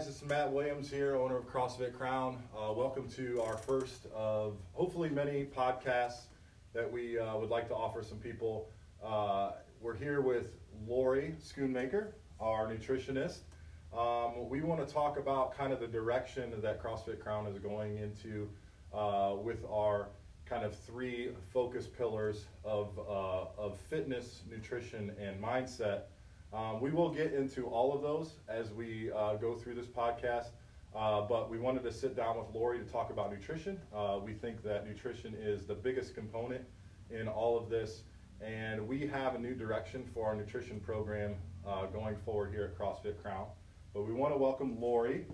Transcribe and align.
guys, 0.00 0.06
this 0.06 0.22
is 0.22 0.28
Matt 0.30 0.50
Williams 0.50 0.90
here, 0.90 1.14
owner 1.14 1.36
of 1.36 1.46
CrossFit 1.46 1.92
Crown. 1.92 2.42
Uh, 2.56 2.72
welcome 2.72 3.06
to 3.10 3.42
our 3.42 3.58
first 3.58 4.06
of 4.14 4.56
hopefully 4.72 5.10
many 5.10 5.44
podcasts 5.44 6.22
that 6.72 6.90
we 6.90 7.18
uh, 7.18 7.36
would 7.36 7.50
like 7.50 7.68
to 7.68 7.74
offer 7.74 8.02
some 8.02 8.16
people. 8.16 8.70
Uh, 9.04 9.50
we're 9.78 9.94
here 9.94 10.22
with 10.22 10.52
Lori 10.88 11.34
Schoonmaker, 11.44 12.12
our 12.40 12.66
nutritionist. 12.66 13.40
Um, 13.94 14.48
we 14.48 14.62
want 14.62 14.86
to 14.86 14.90
talk 14.90 15.18
about 15.18 15.54
kind 15.54 15.70
of 15.70 15.80
the 15.80 15.86
direction 15.86 16.54
that 16.62 16.82
CrossFit 16.82 17.20
Crown 17.20 17.46
is 17.46 17.58
going 17.58 17.98
into 17.98 18.48
uh, 18.94 19.34
with 19.36 19.66
our 19.70 20.08
kind 20.46 20.64
of 20.64 20.74
three 20.74 21.28
focus 21.52 21.86
pillars 21.86 22.46
of, 22.64 22.98
uh, 22.98 23.60
of 23.62 23.78
fitness, 23.90 24.44
nutrition, 24.50 25.12
and 25.20 25.38
mindset. 25.42 26.04
Um, 26.52 26.80
we 26.80 26.90
will 26.90 27.10
get 27.10 27.32
into 27.32 27.66
all 27.66 27.94
of 27.94 28.02
those 28.02 28.34
as 28.48 28.72
we 28.72 29.10
uh, 29.12 29.34
go 29.34 29.54
through 29.54 29.74
this 29.74 29.86
podcast, 29.86 30.46
uh, 30.96 31.20
but 31.20 31.48
we 31.48 31.58
wanted 31.58 31.84
to 31.84 31.92
sit 31.92 32.16
down 32.16 32.38
with 32.38 32.46
Lori 32.52 32.80
to 32.80 32.84
talk 32.84 33.10
about 33.10 33.30
nutrition. 33.30 33.80
Uh, 33.94 34.18
we 34.22 34.32
think 34.32 34.60
that 34.64 34.84
nutrition 34.84 35.36
is 35.40 35.64
the 35.64 35.74
biggest 35.74 36.12
component 36.12 36.62
in 37.10 37.28
all 37.28 37.56
of 37.56 37.70
this, 37.70 38.02
and 38.40 38.86
we 38.86 39.06
have 39.06 39.36
a 39.36 39.38
new 39.38 39.54
direction 39.54 40.04
for 40.12 40.26
our 40.26 40.34
nutrition 40.34 40.80
program 40.80 41.36
uh, 41.64 41.86
going 41.86 42.16
forward 42.24 42.52
here 42.52 42.64
at 42.64 42.76
CrossFit 42.76 43.22
Crown. 43.22 43.46
But 43.94 44.02
we 44.02 44.12
want 44.12 44.34
to 44.34 44.38
welcome 44.38 44.80
Lori. 44.80 45.26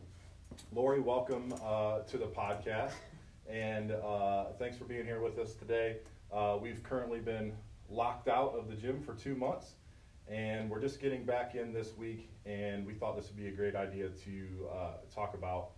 Lori, 0.74 1.00
welcome 1.00 1.54
uh, 1.64 2.00
to 2.00 2.18
the 2.18 2.26
podcast, 2.26 2.92
and 3.48 3.90
uh, 3.90 4.52
thanks 4.58 4.76
for 4.76 4.84
being 4.84 5.06
here 5.06 5.22
with 5.22 5.38
us 5.38 5.54
today. 5.54 5.96
we've 6.60 6.82
currently 6.82 7.20
been 7.20 7.54
locked 7.88 8.28
out 8.28 8.54
of 8.54 8.68
the 8.68 8.74
gym 8.74 9.00
for 9.00 9.14
two 9.14 9.34
months 9.34 9.76
and 10.28 10.68
we're 10.68 10.80
just 10.80 11.00
getting 11.00 11.24
back 11.24 11.54
in 11.54 11.72
this 11.72 11.96
week, 11.96 12.30
and 12.44 12.86
we 12.86 12.94
thought 12.94 13.16
this 13.16 13.28
would 13.28 13.36
be 13.36 13.48
a 13.48 13.52
great 13.52 13.76
idea 13.76 14.08
to 14.08 14.68
uh, 14.72 14.90
talk 15.14 15.34
about 15.34 15.70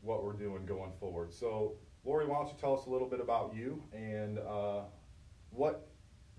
what 0.00 0.24
we're 0.24 0.32
doing 0.32 0.66
going 0.66 0.92
forward. 0.98 1.32
So, 1.32 1.74
Lori, 2.04 2.26
why 2.26 2.38
don't 2.38 2.48
you 2.48 2.54
tell 2.60 2.76
us 2.76 2.86
a 2.86 2.90
little 2.90 3.08
bit 3.08 3.20
about 3.20 3.54
you 3.54 3.82
and 3.92 4.38
uh, 4.38 4.80
what 5.50 5.88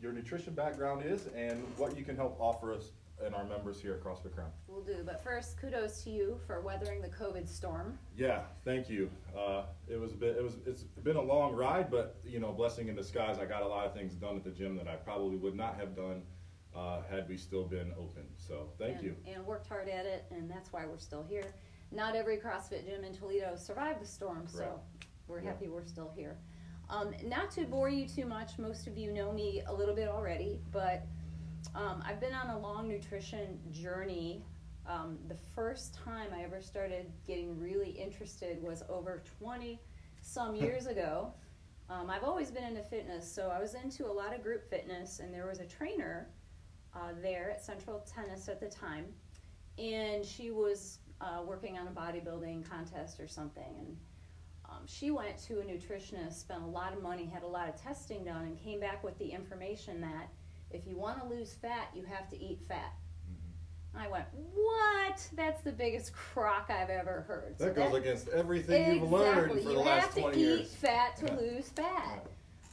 your 0.02 0.11
nutrition 0.11 0.53
background 0.53 1.03
is, 1.06 1.28
and 1.36 1.64
what 1.78 1.97
you 1.97 2.03
can 2.03 2.17
help 2.17 2.36
offer 2.39 2.73
us 2.73 2.91
and 3.23 3.34
our 3.36 3.45
members 3.45 3.80
here 3.80 3.94
at 3.94 4.03
CrossFit 4.03 4.34
Crown. 4.34 4.50
We'll 4.67 4.81
do, 4.81 4.97
but 5.06 5.23
first, 5.23 5.59
kudos 5.59 6.03
to 6.03 6.09
you 6.09 6.39
for 6.45 6.59
weathering 6.61 7.02
the 7.02 7.08
COVID 7.08 7.47
storm. 7.47 7.97
Yeah, 8.17 8.41
thank 8.66 8.89
you. 8.89 9.09
Uh, 9.38 9.64
it 9.88 10.00
was 10.00 10.11
a 10.11 10.16
bit. 10.16 10.36
It 10.36 10.44
was. 10.44 10.58
It's 10.66 10.84
been 10.84 11.16
a 11.16 11.22
long 11.22 11.53
ride, 11.53 11.89
but 11.89 12.17
you 12.25 12.39
know, 12.39 12.52
blessing 12.52 12.89
in 12.89 12.95
disguise. 12.95 13.38
I 13.39 13.45
got 13.45 13.61
a 13.61 13.67
lot 13.67 13.86
of 13.86 13.94
things 13.94 14.14
done 14.16 14.36
at 14.36 14.44
the 14.44 14.50
gym 14.50 14.75
that 14.75 14.88
I 14.88 14.95
probably 14.95 15.38
would 15.38 15.56
not 15.56 15.78
have 15.78 15.95
done 15.95 16.23
uh, 16.75 17.02
had 17.09 17.27
we 17.29 17.38
still 17.38 17.63
been 17.63 17.91
open. 17.97 18.23
So 18.38 18.69
thank 18.77 18.97
and, 18.97 19.03
you. 19.03 19.16
And 19.27 19.45
worked 19.45 19.67
hard 19.67 19.89
at 19.89 20.05
it, 20.05 20.25
and 20.31 20.49
that's 20.49 20.73
why 20.73 20.85
we're 20.85 20.97
still 20.97 21.23
here. 21.27 21.53
Not 21.91 22.16
every 22.16 22.38
CrossFit 22.38 22.85
gym 22.85 23.03
in 23.03 23.13
Toledo 23.13 23.55
survived 23.55 24.02
the 24.02 24.07
storm, 24.07 24.47
so 24.47 24.59
right. 24.59 24.69
we're 25.27 25.41
yeah. 25.41 25.49
happy 25.49 25.67
we're 25.67 25.85
still 25.85 26.11
here. 26.16 26.38
Um, 26.89 27.13
not 27.25 27.51
to 27.51 27.66
bore 27.66 27.89
you 27.89 28.07
too 28.07 28.25
much, 28.25 28.57
most 28.57 28.88
of 28.88 28.97
you 28.97 29.11
know 29.11 29.31
me 29.31 29.61
a 29.67 29.73
little 29.73 29.95
bit 29.95 30.07
already, 30.07 30.59
but 30.71 31.05
um, 31.75 32.03
I've 32.05 32.19
been 32.19 32.33
on 32.33 32.49
a 32.49 32.59
long 32.59 32.88
nutrition 32.88 33.59
journey. 33.71 34.44
Um, 34.88 35.17
the 35.27 35.38
first 35.55 35.94
time 35.94 36.29
I 36.35 36.44
ever 36.44 36.61
started 36.61 37.11
getting 37.25 37.59
really 37.59 37.89
interested 37.89 38.61
was 38.61 38.83
over 38.89 39.23
20 39.39 39.79
some 40.21 40.55
years 40.55 40.88
ago. 40.88 41.33
Um, 41.89 42.09
I've 42.09 42.23
always 42.23 42.49
been 42.49 42.63
into 42.63 42.83
fitness, 42.83 43.31
so 43.31 43.51
I 43.55 43.59
was 43.59 43.75
into 43.75 44.07
a 44.07 44.11
lot 44.11 44.33
of 44.33 44.41
group 44.41 44.69
fitness, 44.69 45.19
and 45.19 45.33
there 45.33 45.45
was 45.45 45.59
a 45.59 45.66
trainer 45.66 46.27
uh, 46.95 47.13
there 47.22 47.52
at 47.52 47.63
Central 47.63 48.05
Tennis 48.11 48.47
at 48.47 48.59
the 48.59 48.69
time, 48.69 49.06
and 49.78 50.25
she 50.25 50.51
was 50.51 51.00
uh, 51.22 51.41
working 51.45 51.78
on 51.78 51.88
a 51.88 51.91
bodybuilding 51.91 52.69
contest 52.69 53.19
or 53.19 53.28
something, 53.28 53.75
and 53.79 53.97
um, 54.66 54.81
she 54.85 55.12
went 55.12 55.38
to 55.44 55.59
a 55.59 55.63
nutritionist, 55.63 56.34
spent 56.34 56.63
a 56.63 56.67
lot 56.67 56.94
of 56.94 57.01
money, 57.01 57.25
had 57.25 57.44
a 57.44 57.47
lot 57.47 57.69
of 57.69 57.81
testing 57.81 58.23
done, 58.23 58.44
and 58.44 58.57
came 58.57 58.79
back 58.79 59.03
with 59.03 59.17
the 59.19 59.29
information 59.29 60.01
that 60.01 60.29
if 60.72 60.88
you 60.88 60.97
want 60.97 61.22
to 61.22 61.28
lose 61.28 61.53
fat, 61.62 61.90
you 61.95 62.03
have 62.03 62.28
to 62.29 62.41
eat 62.41 62.59
fat. 62.67 62.94
Mm-hmm. 63.29 63.97
I 64.00 64.07
went, 64.07 64.25
what? 64.53 65.28
That's 65.35 65.62
the 65.62 65.72
biggest 65.72 66.13
crock 66.13 66.69
I've 66.69 66.90
ever 66.90 67.23
heard. 67.28 67.56
That 67.59 67.75
so 67.75 67.81
goes 67.81 67.91
that, 67.91 67.97
against 67.97 68.29
everything 68.29 68.81
exactly. 68.81 69.00
you've 69.00 69.12
learned 69.12 69.51
for 69.51 69.57
you 69.57 69.75
the 69.75 69.79
last 69.79 70.17
20 70.17 70.40
years. 70.40 70.50
You 70.50 70.50
have 70.50 70.57
to 70.57 70.63
eat 70.63 70.69
fat 70.69 71.17
to 71.17 71.25
yeah. 71.25 71.40
lose 71.40 71.69
fat. 71.69 72.22
Yeah. 72.23 72.29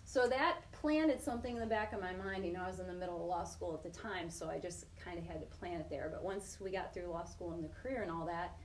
So 0.06 0.28
that 0.28 0.56
planted 0.81 1.21
something 1.21 1.55
in 1.55 1.61
the 1.61 1.67
back 1.67 1.93
of 1.93 2.01
my 2.01 2.13
mind. 2.13 2.45
You 2.45 2.53
know, 2.53 2.63
I 2.63 2.69
was 2.69 2.81
in 2.81 2.87
the 2.87 2.95
middle 2.95 3.17
of 3.17 3.29
law 3.29 3.45
school 3.45 3.75
at 3.75 3.83
the 3.83 3.97
time, 3.97 4.31
so 4.31 4.49
I 4.49 4.59
just 4.59 4.87
kind 4.97 5.19
of 5.19 5.27
had 5.27 5.41
to 5.41 5.47
plant 5.59 5.81
it 5.81 5.91
there. 5.91 6.09
But 6.11 6.25
once 6.25 6.57
we 6.59 6.71
got 6.71 6.95
through 6.95 7.09
law 7.09 7.25
school 7.25 7.53
and 7.53 7.63
the 7.63 7.69
career 7.69 8.03
and 8.03 8.11
all 8.11 8.25
that, 8.27 8.57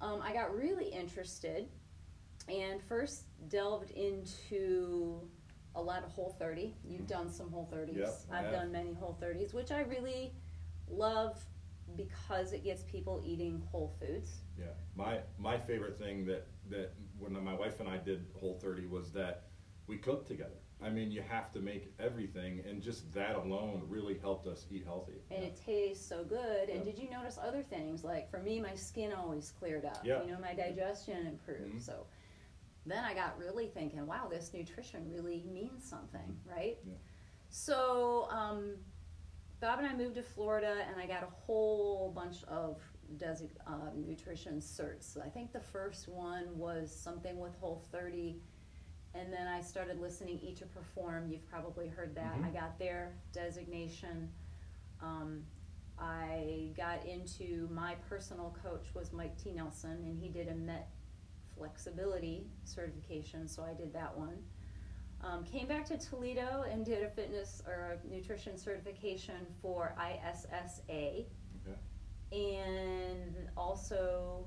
um, 0.00 0.22
I 0.22 0.32
got 0.32 0.56
really 0.56 0.86
interested 0.86 1.68
and 2.48 2.82
first 2.82 3.24
delved 3.48 3.90
into 3.90 5.20
a 5.74 5.82
lot 5.82 6.02
of 6.02 6.10
whole 6.10 6.34
30. 6.38 6.74
You've 6.82 7.06
done 7.06 7.30
some 7.30 7.50
whole 7.50 7.68
30s. 7.72 7.98
Yep, 7.98 8.14
I've 8.32 8.50
done 8.50 8.72
many 8.72 8.94
whole 8.94 9.18
30s, 9.22 9.52
which 9.52 9.70
I 9.70 9.82
really 9.82 10.32
love 10.88 11.38
because 11.94 12.52
it 12.52 12.64
gets 12.64 12.82
people 12.84 13.22
eating 13.24 13.62
whole 13.70 13.94
foods. 14.00 14.30
Yeah. 14.58 14.66
My 14.96 15.18
my 15.38 15.58
favorite 15.58 15.98
thing 15.98 16.24
that 16.26 16.46
that 16.70 16.94
when 17.18 17.32
my 17.44 17.54
wife 17.54 17.80
and 17.80 17.88
I 17.88 17.98
did 17.98 18.24
whole 18.38 18.54
30 18.54 18.86
was 18.86 19.12
that 19.12 19.48
we 19.86 19.98
cooked 19.98 20.26
together. 20.26 20.56
I 20.82 20.88
mean, 20.88 21.10
you 21.10 21.22
have 21.22 21.52
to 21.52 21.60
make 21.60 21.92
everything, 21.98 22.62
and 22.68 22.80
just 22.80 23.12
that 23.12 23.36
alone 23.36 23.82
really 23.88 24.18
helped 24.18 24.46
us 24.46 24.66
eat 24.70 24.84
healthy. 24.84 25.20
And 25.30 25.42
yeah. 25.42 25.48
it 25.48 25.60
tastes 25.64 26.06
so 26.06 26.24
good. 26.24 26.68
And 26.68 26.78
yeah. 26.78 26.92
did 26.92 26.98
you 26.98 27.10
notice 27.10 27.38
other 27.42 27.62
things? 27.62 28.02
Like 28.02 28.30
for 28.30 28.38
me, 28.38 28.60
my 28.60 28.74
skin 28.74 29.12
always 29.12 29.52
cleared 29.58 29.84
up. 29.84 30.00
Yeah. 30.04 30.22
You 30.22 30.32
know, 30.32 30.38
my 30.40 30.54
digestion 30.54 31.26
improved. 31.26 31.68
Mm-hmm. 31.68 31.78
So 31.78 32.06
then 32.86 33.04
I 33.04 33.14
got 33.14 33.38
really 33.38 33.66
thinking, 33.66 34.06
wow, 34.06 34.28
this 34.30 34.52
nutrition 34.54 35.10
really 35.10 35.44
means 35.52 35.84
something, 35.84 36.20
mm-hmm. 36.20 36.50
right? 36.50 36.78
Yeah. 36.86 36.94
So 37.50 38.28
um, 38.30 38.76
Bob 39.60 39.80
and 39.80 39.88
I 39.88 39.94
moved 39.94 40.14
to 40.14 40.22
Florida, 40.22 40.84
and 40.88 41.00
I 41.00 41.06
got 41.06 41.22
a 41.22 41.30
whole 41.44 42.12
bunch 42.14 42.42
of 42.44 42.80
desi- 43.18 43.50
uh, 43.66 43.90
nutrition 43.94 44.60
certs. 44.60 45.20
I 45.20 45.28
think 45.28 45.52
the 45.52 45.60
first 45.60 46.08
one 46.08 46.46
was 46.56 46.94
something 46.94 47.38
with 47.38 47.54
Whole 47.60 47.84
30 47.92 48.40
and 49.14 49.32
then 49.32 49.46
I 49.46 49.60
started 49.60 50.00
listening 50.00 50.38
Eat 50.42 50.58
to 50.58 50.66
Perform. 50.66 51.28
You've 51.30 51.48
probably 51.50 51.88
heard 51.88 52.14
that. 52.14 52.34
Mm-hmm. 52.34 52.44
I 52.44 52.50
got 52.50 52.78
their 52.78 53.12
designation. 53.32 54.28
Um, 55.02 55.42
I 55.98 56.70
got 56.76 57.04
into 57.04 57.68
my 57.70 57.94
personal 58.08 58.56
coach 58.62 58.86
was 58.94 59.12
Mike 59.12 59.36
T. 59.42 59.52
Nelson, 59.52 60.02
and 60.04 60.18
he 60.18 60.28
did 60.28 60.48
a 60.48 60.54
Met 60.54 60.88
Flexibility 61.56 62.46
certification, 62.64 63.46
so 63.46 63.62
I 63.62 63.74
did 63.74 63.92
that 63.92 64.16
one. 64.16 64.38
Um, 65.22 65.44
came 65.44 65.66
back 65.66 65.84
to 65.86 65.98
Toledo 65.98 66.64
and 66.70 66.86
did 66.86 67.02
a 67.02 67.10
fitness 67.10 67.62
or 67.66 67.98
a 68.02 68.08
nutrition 68.08 68.56
certification 68.56 69.46
for 69.60 69.94
ISSA. 69.98 71.26
Okay. 71.66 71.76
And 72.32 73.48
also, 73.56 74.46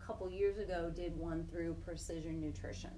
a 0.00 0.04
couple 0.04 0.28
years 0.28 0.58
ago, 0.58 0.90
did 0.92 1.16
one 1.16 1.46
through 1.48 1.74
Precision 1.84 2.40
Nutrition. 2.40 2.90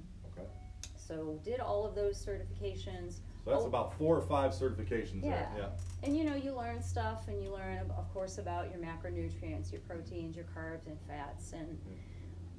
So 1.07 1.41
did 1.45 1.61
all 1.61 1.87
of 1.87 1.95
those 1.95 2.25
certifications. 2.25 3.21
So 3.45 3.51
that's 3.51 3.65
oh, 3.65 3.67
about 3.67 3.97
four 3.99 4.17
or 4.17 4.23
five 4.23 4.53
certifications. 4.53 5.23
Yeah. 5.23 5.31
There. 5.31 5.51
Yeah. 5.59 5.69
And 6.03 6.17
you 6.17 6.25
know, 6.25 6.35
you 6.35 6.57
learn 6.57 6.83
stuff, 6.83 7.29
and 7.29 7.43
you 7.43 7.53
learn, 7.53 7.91
of 7.97 8.13
course, 8.13 8.39
about 8.39 8.71
your 8.71 8.81
macronutrients, 8.81 9.71
your 9.71 9.83
proteins, 9.83 10.35
your 10.35 10.47
carbs, 10.47 10.87
and 10.87 10.99
fats. 11.07 11.53
And 11.53 11.79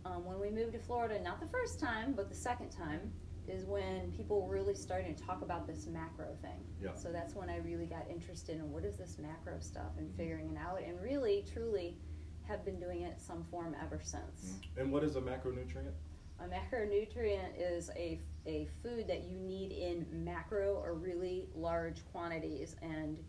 um, 0.06 0.26
when 0.26 0.40
we 0.40 0.52
moved 0.52 0.74
to 0.74 0.80
Florida, 0.80 1.20
not 1.22 1.40
the 1.40 1.48
first 1.48 1.80
time, 1.80 2.14
but 2.14 2.30
the 2.30 2.36
second 2.36 2.70
time, 2.70 3.12
is 3.48 3.66
when 3.66 4.12
people 4.12 4.48
really 4.48 4.74
started 4.74 5.16
to 5.18 5.24
talk 5.24 5.42
about 5.42 5.68
this 5.68 5.88
macro 5.88 6.36
thing. 6.42 6.64
Yeah. 6.82 6.96
So 6.96 7.12
that's 7.12 7.36
when 7.36 7.50
I 7.50 7.58
really 7.58 7.86
got 7.86 8.10
interested 8.10 8.58
in 8.58 8.72
what 8.72 8.84
is 8.84 8.98
this 8.98 9.18
macro 9.20 9.60
stuff 9.60 9.98
and 9.98 10.08
mm-hmm. 10.08 10.18
figuring 10.18 10.50
it 10.50 10.58
out, 10.58 10.82
and 10.86 11.02
really, 11.02 11.46
truly, 11.52 11.98
have 12.48 12.64
been 12.64 12.80
doing 12.80 13.02
it 13.02 13.20
some 13.20 13.44
form 13.50 13.76
ever 13.82 14.00
since. 14.04 14.22
Mm-hmm. 14.46 14.82
And 14.82 14.92
what 14.92 15.04
is 15.04 15.16
a 15.16 15.22
macronutrient? 15.22 15.94
A 16.40 16.44
macronutrient 16.44 17.54
is 17.58 17.90
a, 17.96 18.20
a 18.46 18.68
food 18.84 19.08
that 19.08 19.24
you 19.24 19.40
need 19.40 19.72
in 19.72 20.06
macro 20.12 20.76
or 20.76 20.94
really 20.94 21.48
large 21.56 22.06
quantities, 22.12 22.76
and 22.82 23.20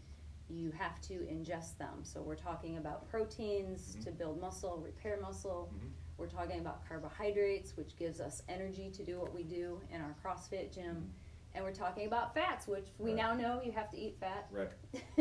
you 0.48 0.72
have 0.72 1.00
to 1.02 1.14
ingest 1.14 1.78
them. 1.78 2.00
So 2.02 2.20
we're 2.20 2.36
talking 2.36 2.78
about 2.78 3.08
proteins 3.08 3.92
mm-hmm. 3.92 4.04
to 4.04 4.10
build 4.12 4.40
muscle, 4.40 4.78
repair 4.84 5.18
muscle. 5.20 5.72
Mm-hmm. 5.74 5.88
We're 6.18 6.28
talking 6.28 6.60
about 6.60 6.86
carbohydrates, 6.88 7.76
which 7.76 7.96
gives 7.96 8.20
us 8.20 8.42
energy 8.48 8.90
to 8.90 9.02
do 9.04 9.20
what 9.20 9.34
we 9.34 9.42
do 9.42 9.80
in 9.90 10.00
our 10.00 10.14
CrossFit 10.24 10.74
gym. 10.74 10.84
Mm-hmm. 10.84 11.54
And 11.54 11.64
we're 11.64 11.72
talking 11.72 12.06
about 12.06 12.34
fats, 12.34 12.66
which 12.66 12.88
we 12.98 13.10
right. 13.10 13.16
now 13.16 13.34
know 13.34 13.62
you 13.64 13.72
have 13.72 13.90
to 13.90 13.98
eat 13.98 14.18
fat. 14.20 14.46
Right. 14.50 14.68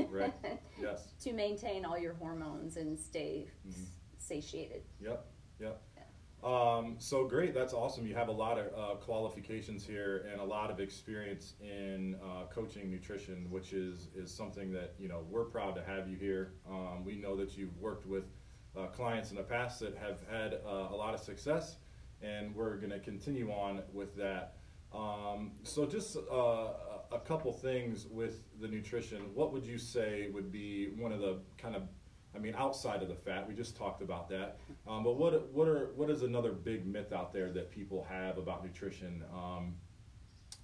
Right. 0.10 0.34
yes. 0.82 1.14
to 1.22 1.34
maintain 1.34 1.86
all 1.86 1.98
your 1.98 2.14
hormones 2.16 2.76
and 2.76 3.00
stay 3.00 3.48
mm-hmm. 3.68 3.84
satiated. 4.18 4.84
Yep. 5.00 5.26
Yep. 5.62 5.82
Um, 6.46 6.98
so 7.00 7.26
great, 7.26 7.56
that's 7.56 7.74
awesome. 7.74 8.06
You 8.06 8.14
have 8.14 8.28
a 8.28 8.32
lot 8.32 8.60
of 8.60 8.68
uh, 8.68 8.96
qualifications 8.98 9.84
here 9.84 10.30
and 10.32 10.40
a 10.40 10.44
lot 10.44 10.70
of 10.70 10.80
experience 10.80 11.56
in 11.60 12.16
uh, 12.24 12.46
coaching 12.54 12.92
nutrition, 12.92 13.48
which 13.50 13.74
is 13.74 14.10
is 14.16 14.30
something 14.30 14.72
that 14.74 14.94
you 15.00 15.08
know 15.08 15.26
we're 15.28 15.46
proud 15.46 15.74
to 15.76 15.84
have 15.84 16.08
you 16.08 16.16
here. 16.16 16.54
Um, 16.70 17.04
we 17.04 17.16
know 17.16 17.36
that 17.36 17.58
you've 17.58 17.76
worked 17.80 18.06
with 18.06 18.26
uh, 18.78 18.86
clients 18.88 19.32
in 19.32 19.38
the 19.38 19.44
past 19.44 19.80
that 19.80 19.98
have 19.98 20.20
had 20.30 20.60
uh, 20.68 20.90
a 20.92 20.96
lot 20.96 21.16
of 21.16 21.20
success, 21.20 21.78
and 22.22 22.56
we're 22.56 22.78
going 22.78 22.92
to 22.92 23.00
continue 23.00 23.50
on 23.50 23.82
with 23.92 24.16
that. 24.16 24.58
Um, 24.94 25.54
so, 25.64 25.88
just 25.88 26.16
uh, 26.16 26.68
a 27.12 27.20
couple 27.26 27.52
things 27.54 28.06
with 28.06 28.44
the 28.62 28.68
nutrition. 28.68 29.34
What 29.34 29.52
would 29.52 29.66
you 29.66 29.80
say 29.80 30.30
would 30.32 30.52
be 30.52 30.90
one 30.96 31.12
of 31.12 31.22
the 31.22 31.40
kind 31.58 31.76
of 31.76 31.84
I 32.36 32.40
mean, 32.40 32.54
outside 32.58 33.02
of 33.02 33.08
the 33.08 33.16
fat, 33.16 33.48
we 33.48 33.54
just 33.54 33.78
talked 33.78 34.02
about 34.02 34.30
that. 34.30 34.58
Um, 34.88 35.04
but 35.04 35.16
what 35.18 35.50
what 35.52 35.68
are 35.68 35.92
what 35.96 36.10
is 36.10 36.22
another 36.22 36.52
big 36.52 36.86
myth 36.86 37.14
out 37.14 37.32
there 37.34 37.52
that 37.52 37.72
people 37.72 38.06
have 38.10 38.38
about 38.38 38.64
nutrition 38.64 39.24
um, 39.34 39.76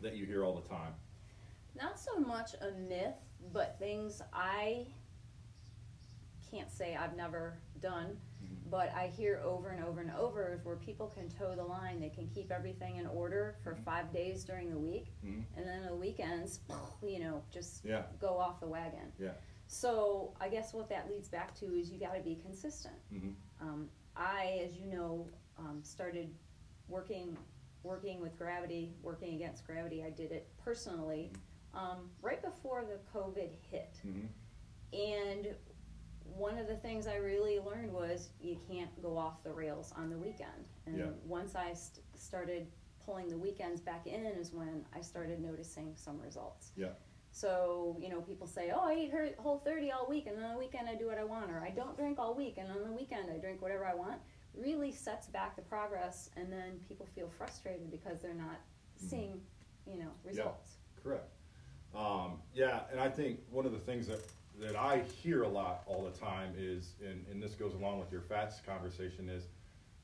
that 0.02 0.16
you 0.16 0.26
hear 0.26 0.44
all 0.44 0.56
the 0.56 0.68
time? 0.68 0.94
Not 1.80 2.00
so 2.00 2.20
much 2.20 2.54
a 2.62 2.72
myth, 2.72 3.16
but 3.54 3.78
things 3.80 4.22
I 4.34 4.86
can't 6.52 6.70
say 6.70 6.98
I've 6.98 7.16
never 7.16 7.58
done, 7.82 8.18
mm-hmm. 8.44 8.70
but 8.70 8.94
I 8.94 9.08
hear 9.08 9.42
over 9.44 9.70
and 9.70 9.84
over 9.84 10.02
and 10.02 10.12
over 10.12 10.54
is 10.54 10.66
where 10.66 10.76
people 10.76 11.08
can 11.08 11.30
toe 11.30 11.56
the 11.56 11.64
line. 11.64 12.02
They 12.02 12.10
can 12.10 12.28
keep 12.28 12.52
everything 12.52 12.98
in 12.98 13.08
order 13.08 13.56
for 13.64 13.74
mm-hmm. 13.74 13.84
five 13.84 14.12
days 14.12 14.44
during 14.44 14.70
the 14.70 14.78
week, 14.78 15.08
mm-hmm. 15.26 15.42
and 15.56 15.66
then 15.66 15.84
on 15.84 15.86
the 15.88 15.96
weekends, 15.96 16.60
you 17.02 17.20
know, 17.20 17.42
just 17.52 17.86
yeah. 17.86 18.04
go 18.20 18.38
off 18.38 18.60
the 18.60 18.68
wagon. 18.68 19.12
Yeah. 19.18 19.30
So 19.72 20.34
I 20.42 20.50
guess 20.50 20.74
what 20.74 20.90
that 20.90 21.10
leads 21.10 21.30
back 21.30 21.56
to 21.60 21.66
is 21.66 21.90
you 21.90 21.98
got 21.98 22.14
to 22.14 22.20
be 22.20 22.36
consistent. 22.36 22.96
Mm-hmm. 23.14 23.30
Um, 23.62 23.88
I, 24.18 24.60
as 24.66 24.76
you 24.76 24.86
know, 24.86 25.30
um, 25.58 25.80
started 25.82 26.30
working 26.90 27.38
working 27.82 28.20
with 28.20 28.38
gravity, 28.38 28.94
working 29.02 29.34
against 29.34 29.66
gravity. 29.66 30.04
I 30.04 30.10
did 30.10 30.34
it 30.34 30.50
personally 30.62 31.32
mm-hmm. 31.74 31.78
um, 31.78 32.10
right 32.22 32.44
before 32.44 32.84
the 32.84 33.00
COVID 33.18 33.50
hit, 33.72 33.98
mm-hmm. 34.06 34.26
and 34.94 35.56
one 36.26 36.58
of 36.58 36.68
the 36.68 36.76
things 36.76 37.08
I 37.08 37.16
really 37.16 37.60
learned 37.60 37.94
was 37.94 38.28
you 38.42 38.58
can't 38.70 39.02
go 39.02 39.18
off 39.18 39.42
the 39.42 39.54
rails 39.54 39.94
on 39.96 40.10
the 40.10 40.18
weekend. 40.18 40.68
And 40.86 40.98
yeah. 40.98 41.06
once 41.26 41.56
I 41.56 41.72
st- 41.74 42.06
started 42.16 42.68
pulling 43.06 43.30
the 43.30 43.38
weekends 43.38 43.80
back 43.80 44.06
in, 44.06 44.26
is 44.26 44.52
when 44.52 44.86
I 44.94 45.00
started 45.00 45.42
noticing 45.42 45.94
some 45.96 46.20
results. 46.20 46.72
Yeah. 46.76 46.90
So, 47.32 47.98
you 48.00 48.10
know, 48.10 48.22
people 48.22 48.46
say, 48.46 48.72
oh, 48.76 48.82
I 48.82 48.96
eat 48.96 49.36
whole 49.40 49.60
30 49.60 49.92
all 49.92 50.08
week, 50.08 50.28
and 50.28 50.42
on 50.44 50.52
the 50.54 50.60
weekend 50.60 50.90
I 50.90 50.96
do 50.96 51.08
what 51.08 51.18
I 51.18 51.24
want, 51.24 51.50
or 51.50 51.60
I 51.60 51.70
don't 51.70 51.96
drink 51.96 52.20
all 52.20 52.36
week, 52.36 52.58
and 52.58 52.70
on 52.70 52.84
the 52.84 52.92
weekend 52.92 53.30
I 53.34 53.38
drink 53.38 53.62
whatever 53.62 53.86
I 53.86 53.96
want, 53.96 54.20
really 54.54 54.92
sets 54.92 55.28
back 55.28 55.56
the 55.56 55.62
progress, 55.62 56.30
and 56.36 56.52
then 56.52 56.80
people 56.88 57.08
feel 57.16 57.30
frustrated 57.38 57.90
because 57.90 58.20
they're 58.22 58.34
not 58.34 58.60
mm-hmm. 58.60 59.08
seeing, 59.08 59.42
you 59.88 59.98
know, 59.98 60.10
results. 60.26 60.76
Yeah, 60.98 61.04
correct. 61.04 61.30
Um, 61.96 62.40
yeah, 62.54 62.82
and 62.92 63.00
I 63.00 63.10
think 63.10 63.40
one 63.50 63.66
of 63.66 63.72
the 63.72 63.80
things 63.80 64.08
that, 64.08 64.22
that 64.60 64.76
I 64.76 65.02
hear 65.22 65.44
a 65.44 65.48
lot 65.48 65.84
all 65.86 66.04
the 66.04 66.18
time 66.18 66.54
is, 66.58 66.94
and, 67.02 67.26
and 67.32 67.42
this 67.42 67.54
goes 67.54 67.74
along 67.74 68.00
with 68.00 68.12
your 68.12 68.22
fats 68.22 68.60
conversation, 68.66 69.30
is 69.30 69.46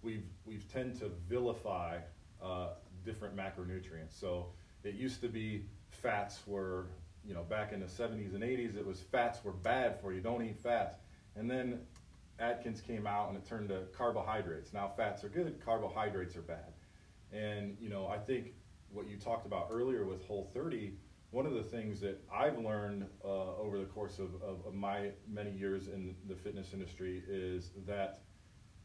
we've, 0.01 0.25
we've 0.45 0.71
tend 0.71 0.97
to 1.00 1.12
vilify 1.27 1.97
uh, 2.41 2.69
different 3.03 3.35
macronutrients. 3.35 4.18
So 4.18 4.47
it 4.83 4.95
used 4.95 5.21
to 5.21 5.27
be 5.27 5.65
fats 5.89 6.39
were 6.45 6.88
you 7.27 7.33
know, 7.33 7.44
back 7.44 7.74
in 7.74 7.81
the 7.81 7.88
70s 7.88 8.33
and 8.33 8.44
80s, 8.44 8.77
it 8.77 8.85
was 8.85 9.01
fats 9.01 9.44
were 9.44 9.51
bad 9.51 10.00
for 10.00 10.13
you. 10.13 10.21
Don't 10.21 10.44
eat 10.44 10.57
fats. 10.63 10.97
And 11.35 11.50
then 11.50 11.81
Atkins 12.39 12.81
came 12.81 13.06
out 13.06 13.29
and 13.29 13.38
it 13.38 13.45
turned 13.45 13.69
to 13.69 13.83
carbohydrates. 13.95 14.74
Now 14.74 14.91
fats 14.95 15.24
are 15.24 15.29
good, 15.29 15.59
carbohydrates 15.63 16.35
are 16.35 16.41
bad. 16.41 16.74
And 17.33 17.75
you 17.81 17.89
know, 17.89 18.07
I 18.07 18.18
think 18.18 18.53
what 18.91 19.07
you 19.07 19.18
talked 19.18 19.45
about 19.45 19.68
earlier 19.71 20.06
with 20.06 20.25
Whole 20.25 20.50
30, 20.53 20.94
one 21.31 21.45
of 21.45 21.53
the 21.53 21.63
things 21.63 22.00
that 22.00 22.24
I've 22.33 22.57
learned 22.57 23.06
uh, 23.24 23.56
over 23.57 23.79
the 23.79 23.85
course 23.85 24.19
of, 24.19 24.35
of, 24.41 24.65
of, 24.65 24.74
my 24.74 25.12
many 25.29 25.51
years 25.51 25.88
in 25.88 26.15
the 26.29 26.35
fitness 26.35 26.69
industry 26.71 27.21
is 27.27 27.71
that 27.85 28.21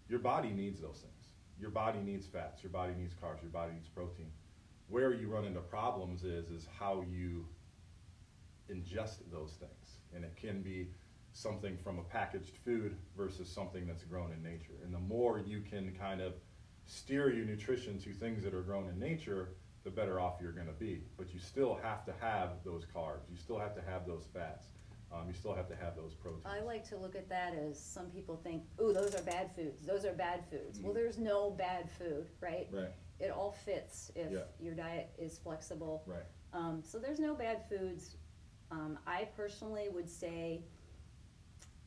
your 0.08 0.18
body 0.18 0.50
needs 0.50 0.80
those 0.80 0.98
things. 0.98 1.28
Your 1.60 1.70
body 1.70 2.00
needs 2.00 2.26
fats, 2.26 2.62
your 2.62 2.72
body 2.72 2.94
needs 2.98 3.14
carbs, 3.14 3.40
your 3.42 3.52
body 3.52 3.72
needs 3.74 3.88
protein. 3.88 4.32
Where 4.88 5.14
you 5.14 5.28
run 5.28 5.44
into 5.44 5.60
problems 5.60 6.24
is 6.24 6.50
is 6.50 6.66
how 6.78 7.04
you 7.08 7.46
ingest 8.72 9.18
those 9.30 9.52
things. 9.58 9.98
And 10.14 10.24
it 10.24 10.36
can 10.36 10.62
be 10.62 10.88
something 11.32 11.76
from 11.78 11.98
a 11.98 12.02
packaged 12.02 12.56
food 12.64 12.96
versus 13.16 13.48
something 13.48 13.86
that's 13.86 14.04
grown 14.04 14.32
in 14.32 14.42
nature. 14.42 14.74
And 14.84 14.92
the 14.94 14.98
more 14.98 15.38
you 15.38 15.60
can 15.60 15.92
kind 15.98 16.20
of 16.20 16.34
steer 16.86 17.32
your 17.32 17.44
nutrition 17.46 17.98
to 18.00 18.12
things 18.12 18.42
that 18.44 18.54
are 18.54 18.62
grown 18.62 18.88
in 18.88 18.98
nature, 18.98 19.54
the 19.84 19.90
better 19.90 20.20
off 20.20 20.34
you're 20.40 20.52
going 20.52 20.66
to 20.66 20.72
be. 20.72 21.02
But 21.16 21.32
you 21.32 21.40
still 21.40 21.78
have 21.82 22.04
to 22.06 22.14
have 22.20 22.50
those 22.64 22.84
carbs. 22.94 23.30
You 23.30 23.36
still 23.36 23.58
have 23.58 23.74
to 23.74 23.82
have 23.82 24.06
those 24.06 24.26
fats. 24.32 24.66
Um, 25.12 25.28
you 25.28 25.34
still 25.34 25.54
have 25.54 25.68
to 25.68 25.76
have 25.76 25.94
those 25.94 26.14
proteins. 26.14 26.46
I 26.46 26.64
like 26.64 26.88
to 26.88 26.96
look 26.96 27.14
at 27.14 27.28
that 27.28 27.54
as 27.54 27.78
some 27.78 28.06
people 28.06 28.40
think, 28.42 28.62
"Ooh, 28.80 28.94
those 28.94 29.14
are 29.14 29.22
bad 29.22 29.54
foods. 29.54 29.84
Those 29.84 30.06
are 30.06 30.14
bad 30.14 30.42
foods." 30.48 30.78
Mm-hmm. 30.78 30.86
Well, 30.86 30.94
there's 30.94 31.18
no 31.18 31.50
bad 31.50 31.90
food, 31.90 32.30
right? 32.40 32.66
Right. 32.72 32.92
It 33.20 33.30
all 33.30 33.52
fits 33.52 34.10
if 34.16 34.32
yeah. 34.32 34.44
your 34.58 34.74
diet 34.74 35.10
is 35.18 35.38
flexible. 35.38 36.02
Right. 36.06 36.24
Um, 36.54 36.82
so 36.82 36.98
there's 36.98 37.20
no 37.20 37.34
bad 37.34 37.68
foods. 37.68 38.16
Um, 38.72 38.98
I 39.06 39.28
personally 39.36 39.88
would 39.92 40.08
say 40.08 40.62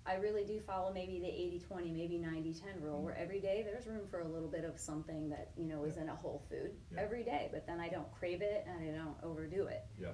I 0.05 0.15
really 0.15 0.45
do 0.45 0.59
follow 0.59 0.93
maybe 0.93 1.19
the 1.19 1.27
80 1.27 1.63
20, 1.67 1.91
maybe 1.91 2.17
90 2.19 2.53
10 2.53 2.81
rule, 2.81 3.01
where 3.01 3.17
every 3.17 3.39
day 3.39 3.65
there's 3.65 3.87
room 3.87 4.07
for 4.09 4.19
a 4.19 4.27
little 4.27 4.47
bit 4.47 4.63
of 4.63 4.79
something 4.79 5.29
that, 5.29 5.49
you 5.57 5.65
know, 5.65 5.83
is 5.83 5.97
in 5.97 6.09
a 6.09 6.15
whole 6.15 6.43
food 6.47 6.71
yeah. 6.93 7.01
every 7.01 7.23
day, 7.23 7.49
but 7.51 7.65
then 7.65 7.79
I 7.79 7.89
don't 7.89 8.09
crave 8.11 8.41
it 8.43 8.67
and 8.69 8.87
I 8.87 8.95
don't 8.95 9.15
overdo 9.23 9.65
it. 9.65 9.83
Yeah. 9.99 10.09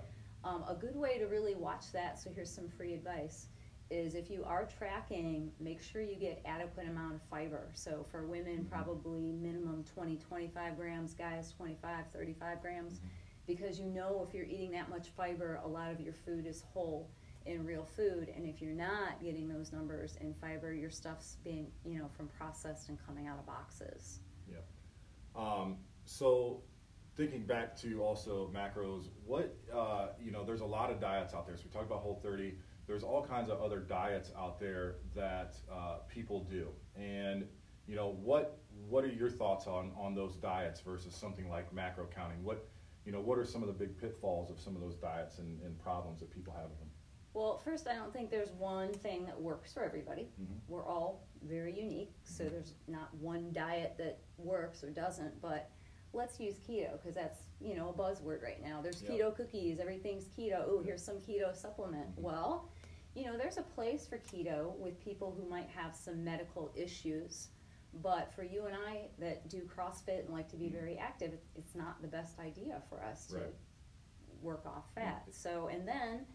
Um, 0.46 0.64
a 0.68 0.74
good 0.74 0.96
way 0.96 1.20
to 1.20 1.26
really 1.26 1.56
watch 1.56 1.92
that, 1.92 2.20
so 2.20 2.32
here's 2.34 2.50
some 2.50 2.70
free 2.70 2.94
advice, 2.94 3.48
is 3.90 4.16
if 4.16 4.30
you 4.30 4.46
are 4.46 4.66
tracking, 4.66 5.52
make 5.60 5.84
sure 5.84 6.02
you 6.02 6.16
get 6.16 6.42
adequate 6.46 6.88
amount 6.88 7.16
of 7.16 7.22
fiber. 7.30 7.70
So 7.74 8.06
for 8.10 8.26
women, 8.26 8.60
mm-hmm. 8.60 8.74
probably 8.74 9.34
minimum 9.34 9.84
20, 9.94 10.16
25 10.16 10.78
grams, 10.78 11.14
guys 11.14 11.52
25, 11.52 12.08
35 12.14 12.62
grams. 12.62 12.94
Mm-hmm 12.94 13.08
because 13.56 13.80
you 13.80 13.88
know 13.88 14.26
if 14.28 14.34
you're 14.34 14.46
eating 14.46 14.72
that 14.72 14.90
much 14.90 15.10
fiber, 15.10 15.60
a 15.64 15.68
lot 15.68 15.92
of 15.92 16.00
your 16.00 16.14
food 16.14 16.46
is 16.46 16.64
whole 16.74 17.10
in 17.46 17.66
real 17.66 17.84
food. 17.84 18.32
And 18.36 18.48
if 18.48 18.62
you're 18.62 18.74
not 18.74 19.22
getting 19.22 19.50
those 19.50 19.74
numbers 19.74 20.18
in 20.22 20.34
fiber, 20.34 20.74
your 20.74 20.90
stuff's 20.90 21.38
being, 21.44 21.68
you 21.86 22.00
know, 22.00 22.08
from 22.16 22.28
processed 22.28 22.90
and 22.90 22.98
coming 23.06 23.28
out 23.28 23.40
of 23.40 23.46
boxes. 23.46 24.20
Yeah. 24.50 24.58
Um, 25.36 25.78
so 26.06 26.62
thinking 27.18 27.46
back 27.46 27.76
to 27.82 28.02
also 28.02 28.50
macros, 28.56 29.10
what, 29.26 29.56
uh, 29.74 30.08
you 30.24 30.32
know, 30.32 30.46
there's 30.46 30.62
a 30.62 30.66
lot 30.66 30.90
of 30.90 31.02
diets 31.02 31.34
out 31.34 31.46
there. 31.46 31.58
So 31.58 31.64
we 31.66 31.72
talked 31.72 31.88
about 31.88 32.00
Whole 32.00 32.20
30. 32.24 32.56
There's 32.88 33.04
all 33.04 33.26
kinds 33.26 33.50
of 33.50 33.62
other 33.62 33.80
diets 33.80 34.32
out 34.38 34.60
there 34.60 34.96
that 35.16 35.56
uh, 35.72 35.98
people 36.08 36.48
do. 36.50 36.70
And, 36.96 37.46
you 37.86 37.96
know, 37.96 38.16
what, 38.22 38.60
what 38.88 39.04
are 39.04 39.12
your 39.12 39.30
thoughts 39.30 39.68
on, 39.68 39.92
on 39.98 40.16
those 40.16 40.36
diets 40.38 40.80
versus 40.80 41.16
something 41.16 41.50
like 41.50 41.74
macro 41.74 42.08
counting? 42.16 42.44
What, 42.44 42.68
you 43.06 43.12
know, 43.12 43.20
what 43.20 43.38
are 43.38 43.46
some 43.46 43.62
of 43.62 43.68
the 43.68 43.74
big 43.74 44.00
pitfalls 44.00 44.52
of 44.52 44.60
some 44.60 44.76
of 44.76 44.82
those 44.82 44.96
diets 44.96 45.40
and, 45.40 45.62
and 45.62 45.80
problems 45.82 46.20
that 46.20 46.30
people 46.30 46.54
have 46.54 46.70
with 46.70 46.80
them? 46.80 46.90
Well, 47.34 47.58
first, 47.64 47.88
I 47.88 47.96
don't 47.96 48.12
think 48.12 48.30
there's 48.30 48.52
one 48.52 48.94
thing 48.94 49.26
that 49.26 49.40
works 49.40 49.74
for 49.74 49.84
everybody. 49.84 50.28
Mm-hmm. 50.42 50.54
We're 50.68 50.86
all 50.86 51.28
very 51.48 51.74
unique, 51.74 52.12
so 52.24 52.44
mm-hmm. 52.44 52.54
there's 52.54 52.74
not 52.88 53.14
one 53.16 53.52
diet 53.54 53.96
that 53.98 54.20
works 54.38 54.84
or 54.84 54.90
doesn't. 54.90 55.42
But 55.42 55.70
let's 56.14 56.40
use 56.40 56.56
keto 56.56 56.92
because 57.00 57.16
that's 57.16 57.40
you 57.62 57.76
know 57.76 57.90
a 57.90 57.94
buzzword 57.94 58.44
right 58.44 58.62
now. 58.62 58.82
There's 58.82 59.02
yep. 59.02 59.14
keto 59.14 59.36
cookies, 59.36 59.80
everything's 59.80 60.26
keto. 60.26 60.64
Oh, 60.68 60.82
here's 60.84 61.04
some 61.04 61.18
keto 61.18 61.56
supplement. 61.56 62.12
Mm-hmm. 62.12 62.24
Well, 62.24 62.70
you 63.16 63.26
know, 63.26 63.38
there's 63.38 63.58
a 63.58 63.64
place 63.64 64.08
for 64.08 64.18
keto 64.18 64.78
with 64.78 65.02
people 65.04 65.36
who 65.38 65.50
might 65.50 65.70
have 65.74 65.96
some 65.96 66.24
medical 66.24 66.72
issues 66.76 67.48
but 68.02 68.32
for 68.34 68.44
you 68.44 68.66
and 68.66 68.76
I 68.76 69.08
that 69.20 69.50
do 69.50 69.62
CrossFit 69.62 70.26
and 70.26 70.30
like 70.30 70.50
to 70.50 70.56
be 70.56 70.66
mm-hmm. 70.66 70.76
very 70.76 70.98
active, 70.98 71.34
it's 71.56 71.76
not 71.76 72.02
the 72.02 72.08
best 72.08 72.40
idea 72.40 72.82
for 72.90 73.04
us 73.04 73.26
to 73.28 73.36
right. 73.36 73.56
work 74.42 74.66
off 74.66 74.86
fat. 74.96 75.24
Mm-hmm. 75.24 75.32
So, 75.32 75.70
and 75.72 75.88
then 75.88 76.26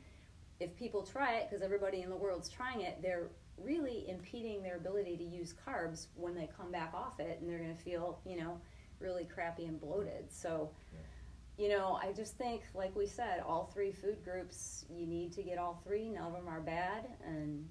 if 0.60 0.76
people 0.76 1.02
try 1.02 1.36
it, 1.36 1.48
because 1.48 1.62
everybody 1.62 2.02
in 2.02 2.10
the 2.10 2.16
world's 2.16 2.48
trying 2.48 2.82
it, 2.82 3.00
they're 3.02 3.28
really 3.58 4.08
impeding 4.08 4.62
their 4.62 4.76
ability 4.76 5.16
to 5.16 5.24
use 5.24 5.54
carbs 5.66 6.08
when 6.14 6.34
they 6.34 6.48
come 6.56 6.70
back 6.70 6.92
off 6.94 7.20
it, 7.20 7.38
and 7.40 7.48
they're 7.48 7.58
going 7.58 7.74
to 7.74 7.82
feel, 7.82 8.20
you 8.26 8.36
know, 8.38 8.60
really 9.00 9.24
crappy 9.24 9.64
and 9.64 9.80
bloated. 9.80 10.30
So, 10.30 10.70
you 11.58 11.68
know, 11.68 11.98
I 12.02 12.12
just 12.12 12.36
think, 12.36 12.62
like 12.74 12.94
we 12.94 13.06
said, 13.06 13.42
all 13.46 13.70
three 13.72 13.92
food 13.92 14.22
groups, 14.24 14.84
you 14.90 15.06
need 15.06 15.32
to 15.34 15.42
get 15.42 15.56
all 15.58 15.80
three. 15.86 16.10
None 16.10 16.26
of 16.26 16.32
them 16.34 16.48
are 16.48 16.60
bad, 16.60 17.06
and 17.26 17.66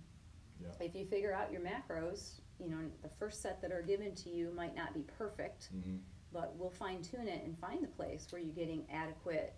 yeah. 0.60 0.86
if 0.86 0.96
you 0.96 1.06
figure 1.06 1.34
out 1.34 1.52
your 1.52 1.62
macros, 1.62 2.42
you 2.60 2.70
know, 2.70 2.78
the 3.02 3.10
first 3.20 3.42
set 3.42 3.62
that 3.62 3.72
are 3.72 3.82
given 3.82 4.14
to 4.16 4.30
you 4.30 4.52
might 4.56 4.76
not 4.76 4.94
be 4.94 5.04
perfect, 5.18 5.70
mm-hmm. 5.76 5.98
but 6.32 6.54
we'll 6.56 6.70
fine 6.70 7.02
tune 7.02 7.28
it 7.28 7.44
and 7.44 7.58
find 7.60 7.84
the 7.84 7.88
place 7.88 8.28
where 8.30 8.42
you're 8.42 8.54
getting 8.54 8.86
adequate 8.92 9.54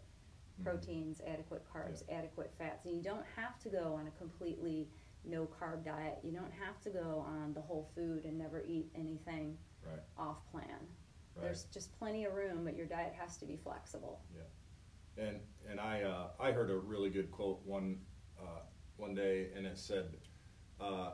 mm-hmm. 0.60 0.70
proteins, 0.70 1.22
adequate 1.27 1.63
carbs, 1.74 2.04
yeah. 2.08 2.18
adequate 2.18 2.51
fats. 2.58 2.86
And 2.86 2.96
you 2.96 3.04
don't 3.04 3.25
have 3.36 3.60
to 3.60 3.70
go 3.70 3.98
on 4.00 4.08
a 4.08 4.18
completely 4.18 4.88
no 5.25 5.48
carb 5.60 5.86
diet. 5.86 6.20
You 6.24 6.32
don't 6.32 6.54
have 6.66 6.82
to 6.82 6.89
go 6.89 7.25
on 7.27 7.54
the 7.54 7.62
whole 7.62 7.89
food 7.96 8.25
and 8.25 8.38
never 8.38 8.63
eat 8.68 8.89
anything 8.96 9.58
right. 9.86 10.00
off 10.18 10.38
plan. 10.51 10.66
Right. 11.36 11.46
There's 11.46 11.63
just 11.66 11.98
plenty 12.00 12.25
of 12.25 12.34
room, 12.34 12.62
but 12.63 12.75
your 12.75 12.88
diet 12.88 13.13
has 13.20 13.38
to 13.38 13.46
be 13.46 13.58
flexible. 13.58 14.22
Yeah, 14.36 15.24
and 15.25 15.39
and 15.70 15.80
I 15.80 16.01
uh, 16.01 16.27
I 16.39 16.51
heard 16.51 16.72
a 16.72 16.77
really 16.77 17.10
good 17.10 17.32
quote 17.32 17.60
one 17.63 18.00
uh, 18.39 18.62
one 18.96 19.13
day, 19.13 19.50
and 19.56 19.68
it 19.68 19.77
said, 19.77 20.18
uh, 20.82 21.12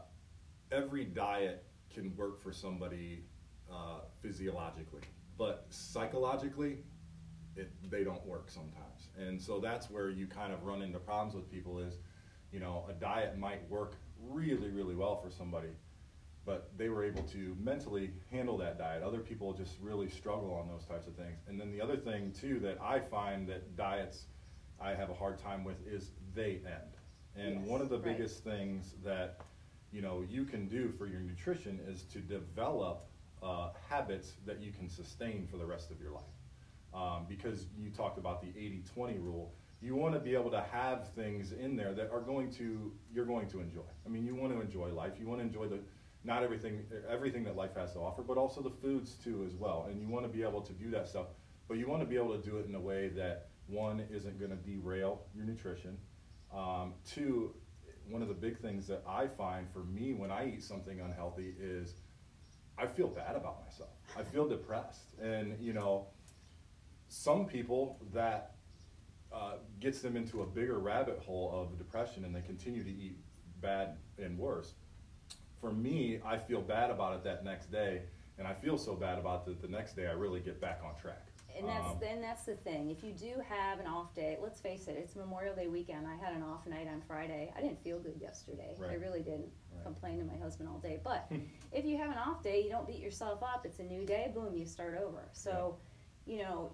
"Every 0.72 1.04
diet 1.04 1.66
can 1.94 2.16
work 2.16 2.42
for 2.42 2.52
somebody 2.52 3.24
uh, 3.72 4.00
physiologically, 4.22 5.02
but 5.38 5.66
psychologically, 5.70 6.80
it, 7.56 7.72
they 7.90 8.04
don't 8.04 8.26
work 8.26 8.50
sometimes. 8.50 9.10
And 9.18 9.42
so 9.42 9.60
that's 9.60 9.90
where 9.90 10.10
you 10.10 10.28
kind 10.28 10.52
of 10.54 10.64
run 10.64 10.82
into 10.82 11.00
problems 11.00 11.36
with 11.36 11.52
people 11.52 11.80
is, 11.80 11.96
you 12.52 12.60
know, 12.60 12.86
a 12.90 12.94
diet 12.94 13.38
might 13.38 13.68
work 13.70 13.96
really, 14.30 14.70
really 14.70 14.96
well 14.96 15.22
for 15.22 15.30
somebody, 15.30 15.70
but 16.46 16.72
they 16.78 16.90
were 16.90 17.04
able 17.04 17.24
to 17.24 17.56
mentally 17.60 18.12
handle 18.32 18.58
that 18.58 18.78
diet. 18.78 19.04
Other 19.04 19.20
people 19.20 19.54
just 19.54 19.76
really 19.82 20.10
struggle 20.10 20.54
on 20.54 20.68
those 20.68 20.86
types 20.86 21.08
of 21.08 21.16
things. 21.16 21.40
And 21.48 21.60
then 21.60 21.72
the 21.72 21.82
other 21.82 21.98
thing 21.98 22.32
too 22.32 22.60
that 22.60 22.78
I 22.82 23.00
find 23.00 23.48
that 23.50 23.76
diets 23.76 24.26
I 24.82 24.94
have 24.94 25.10
a 25.10 25.14
hard 25.14 25.38
time 25.38 25.64
with 25.64 25.78
is 25.88 26.12
they 26.36 26.60
end. 26.66 26.98
And 27.36 27.62
Yes, 27.62 27.68
one 27.70 27.82
of 27.82 27.90
the 27.90 27.98
right. 27.98 28.18
biggest 28.18 28.44
things 28.44 28.94
that 29.04 29.40
you 29.94 30.02
know 30.02 30.26
you 30.28 30.44
can 30.44 30.68
do 30.68 30.92
for 30.98 31.06
your 31.06 31.22
nutrition 31.22 31.80
is 31.88 32.04
to 32.14 32.20
develop 32.20 33.06
uh, 33.44 33.70
habits 33.90 34.34
that 34.46 34.62
you 34.62 34.72
can 34.72 34.90
sustain 34.90 35.48
for 35.50 35.58
the 35.58 35.66
rest 35.66 35.92
of 35.92 36.02
your 36.02 36.12
life. 36.12 36.24
Um, 36.94 37.26
because 37.28 37.66
you 37.78 37.90
talked 37.90 38.18
about 38.18 38.42
the 38.42 38.50
80-20 38.50 39.24
rule, 39.24 39.52
you 39.82 39.96
want 39.96 40.14
to 40.14 40.20
be 40.20 40.36
able 40.36 40.52
to 40.52 40.64
have 40.72 41.10
things 41.14 41.52
in 41.52 41.76
there 41.76 41.94
that 41.94 42.12
are 42.12 42.22
going 42.22 42.52
to 42.54 42.92
you're 43.14 43.26
going 43.26 43.48
to 43.50 43.60
enjoy. 43.60 43.82
I 44.06 44.10
mean, 44.10 44.26
you 44.26 44.36
want 44.36 44.54
to 44.54 44.62
enjoy 44.62 44.90
life. 44.94 45.14
You 45.20 45.28
want 45.28 45.42
to 45.42 45.46
enjoy 45.46 45.68
the 45.68 45.80
not 46.24 46.42
everything 46.42 46.84
everything 47.10 47.44
that 47.44 47.56
life 47.56 47.76
has 47.76 47.94
to 47.94 48.00
offer, 48.00 48.22
but 48.22 48.38
also 48.38 48.62
the 48.62 48.70
foods 48.70 49.16
too 49.24 49.44
as 49.46 49.56
well. 49.56 49.88
And 49.90 50.00
you 50.00 50.08
want 50.08 50.26
to 50.26 50.30
be 50.30 50.44
able 50.44 50.62
to 50.62 50.74
do 50.74 50.90
that 50.92 51.08
stuff, 51.08 51.28
but 51.68 51.78
you 51.78 51.88
want 51.88 52.02
to 52.02 52.08
be 52.08 52.16
able 52.16 52.38
to 52.38 52.50
do 52.50 52.58
it 52.58 52.66
in 52.68 52.76
a 52.76 52.80
way 52.80 53.10
that 53.10 53.48
one 53.68 54.06
isn't 54.12 54.40
going 54.40 54.52
to 54.52 54.58
derail 54.58 55.22
your 55.36 55.46
nutrition. 55.46 55.98
Um, 56.56 56.94
two, 57.06 57.54
one 58.10 58.22
of 58.22 58.27
the 58.27 58.33
big 58.33 58.60
things 58.60 58.88
that 58.88 59.03
I 59.07 59.27
find 59.27 59.67
for 59.72 59.79
me 59.79 60.13
when 60.13 60.31
I 60.31 60.48
eat 60.48 60.63
something 60.63 61.00
unhealthy 61.00 61.55
is 61.60 61.95
I 62.77 62.88
feel 62.88 63.07
bad 63.07 63.36
about 63.36 63.63
myself. 63.63 63.89
I 64.17 64.24
feel 64.24 64.48
depressed, 64.48 65.13
and 65.22 65.55
you 65.60 65.74
know, 65.74 66.07
some 67.07 67.45
people 67.45 68.00
that 68.13 68.55
uh, 69.31 69.53
gets 69.79 70.01
them 70.01 70.15
into 70.15 70.41
a 70.41 70.45
bigger 70.45 70.79
rabbit 70.79 71.19
hole 71.25 71.51
of 71.53 71.77
depression, 71.77 72.25
and 72.25 72.36
they 72.36 72.41
continue 72.41 72.83
to 72.83 72.89
eat 72.89 73.17
bad 73.62 73.98
and 74.17 74.38
worse. 74.38 74.74
For 75.62 75.72
me, 75.72 76.19
I 76.25 76.38
feel 76.38 76.62
bad 76.62 76.91
about 76.91 77.15
it 77.15 77.24
that 77.24 77.43
next 77.43 77.72
day, 77.72 78.03
and 78.38 78.48
I 78.48 78.53
feel 78.53 78.77
so 78.77 78.95
bad 78.95 79.17
about 79.17 79.48
it 79.48 79.62
the 79.62 79.67
next 79.67 79.95
day 79.95 80.07
I 80.07 80.12
really 80.12 80.39
get 80.39 80.60
back 80.60 80.81
on 80.83 81.00
track. 81.00 81.33
And 81.55 81.67
that's 81.67 81.86
Um, 81.88 82.00
then 82.00 82.22
that's 82.22 82.45
the 82.45 82.55
thing. 82.55 82.89
If 82.89 83.03
you 83.03 83.12
do 83.13 83.39
have 83.48 83.79
an 83.79 83.88
off 83.88 84.13
day, 84.15 84.38
let's 84.41 84.60
face 84.60 84.88
it, 84.88 84.98
it's 84.98 85.15
Memorial 85.15 85.55
Day 85.55 85.67
weekend. 85.67 86.07
I 86.07 86.15
had 86.15 86.33
an 86.33 86.41
off 86.41 86.65
night 86.65 86.88
on 86.88 87.01
Friday. 87.01 87.53
I 87.55 87.62
didn't 87.62 87.81
feel 87.83 88.00
good 88.00 88.19
yesterday. 88.19 88.75
I 88.79 88.93
really 88.95 89.22
didn't. 89.22 89.51
Right. 89.72 89.83
Complain 89.83 90.19
to 90.19 90.25
my 90.25 90.38
husband 90.38 90.69
all 90.69 90.79
day. 90.79 91.00
But 91.03 91.31
if 91.72 91.86
you 91.86 91.98
have 91.98 92.10
an 92.10 92.17
off 92.17 92.41
day, 92.43 92.63
you 92.63 92.69
don't 92.69 92.88
beat 92.88 93.00
yourself 93.00 93.43
up. 93.43 93.65
It's 93.65 93.79
a 93.79 93.83
new 93.83 94.05
day. 94.05 94.31
Boom, 94.33 94.55
you 94.55 94.65
start 94.65 94.98
over. 94.98 95.29
So, 95.33 95.77
you 96.25 96.38
know, 96.39 96.74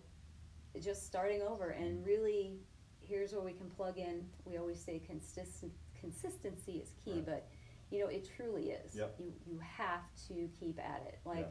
just 0.80 1.06
starting 1.06 1.42
over 1.42 1.72
and 1.72 2.06
really, 2.06 2.60
here's 3.02 3.34
where 3.34 3.42
we 3.42 3.54
can 3.54 3.70
plug 3.70 3.98
in. 3.98 4.26
We 4.46 4.58
always 4.58 4.80
say 4.84 5.00
consistent 5.00 5.74
consistency 6.00 6.78
is 6.78 6.94
key, 7.04 7.16
Right. 7.16 7.26
but 7.26 7.48
you 7.92 8.00
know 8.00 8.08
it 8.08 8.30
truly 8.38 8.70
is. 8.72 8.96
Yep. 8.96 9.16
You 9.20 9.34
you 9.46 9.60
have 9.60 10.04
to 10.30 10.48
keep 10.58 10.80
at 10.80 11.04
it. 11.08 11.20
Like. 11.26 11.40
Yeah. 11.40 11.46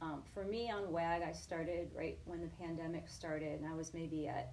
Um, 0.00 0.22
for 0.34 0.44
me 0.44 0.70
on 0.70 0.92
WAG, 0.92 1.22
I 1.22 1.32
started 1.32 1.90
right 1.96 2.18
when 2.26 2.40
the 2.40 2.48
pandemic 2.48 3.08
started, 3.08 3.60
and 3.60 3.66
I 3.66 3.74
was 3.74 3.94
maybe 3.94 4.28
at, 4.28 4.52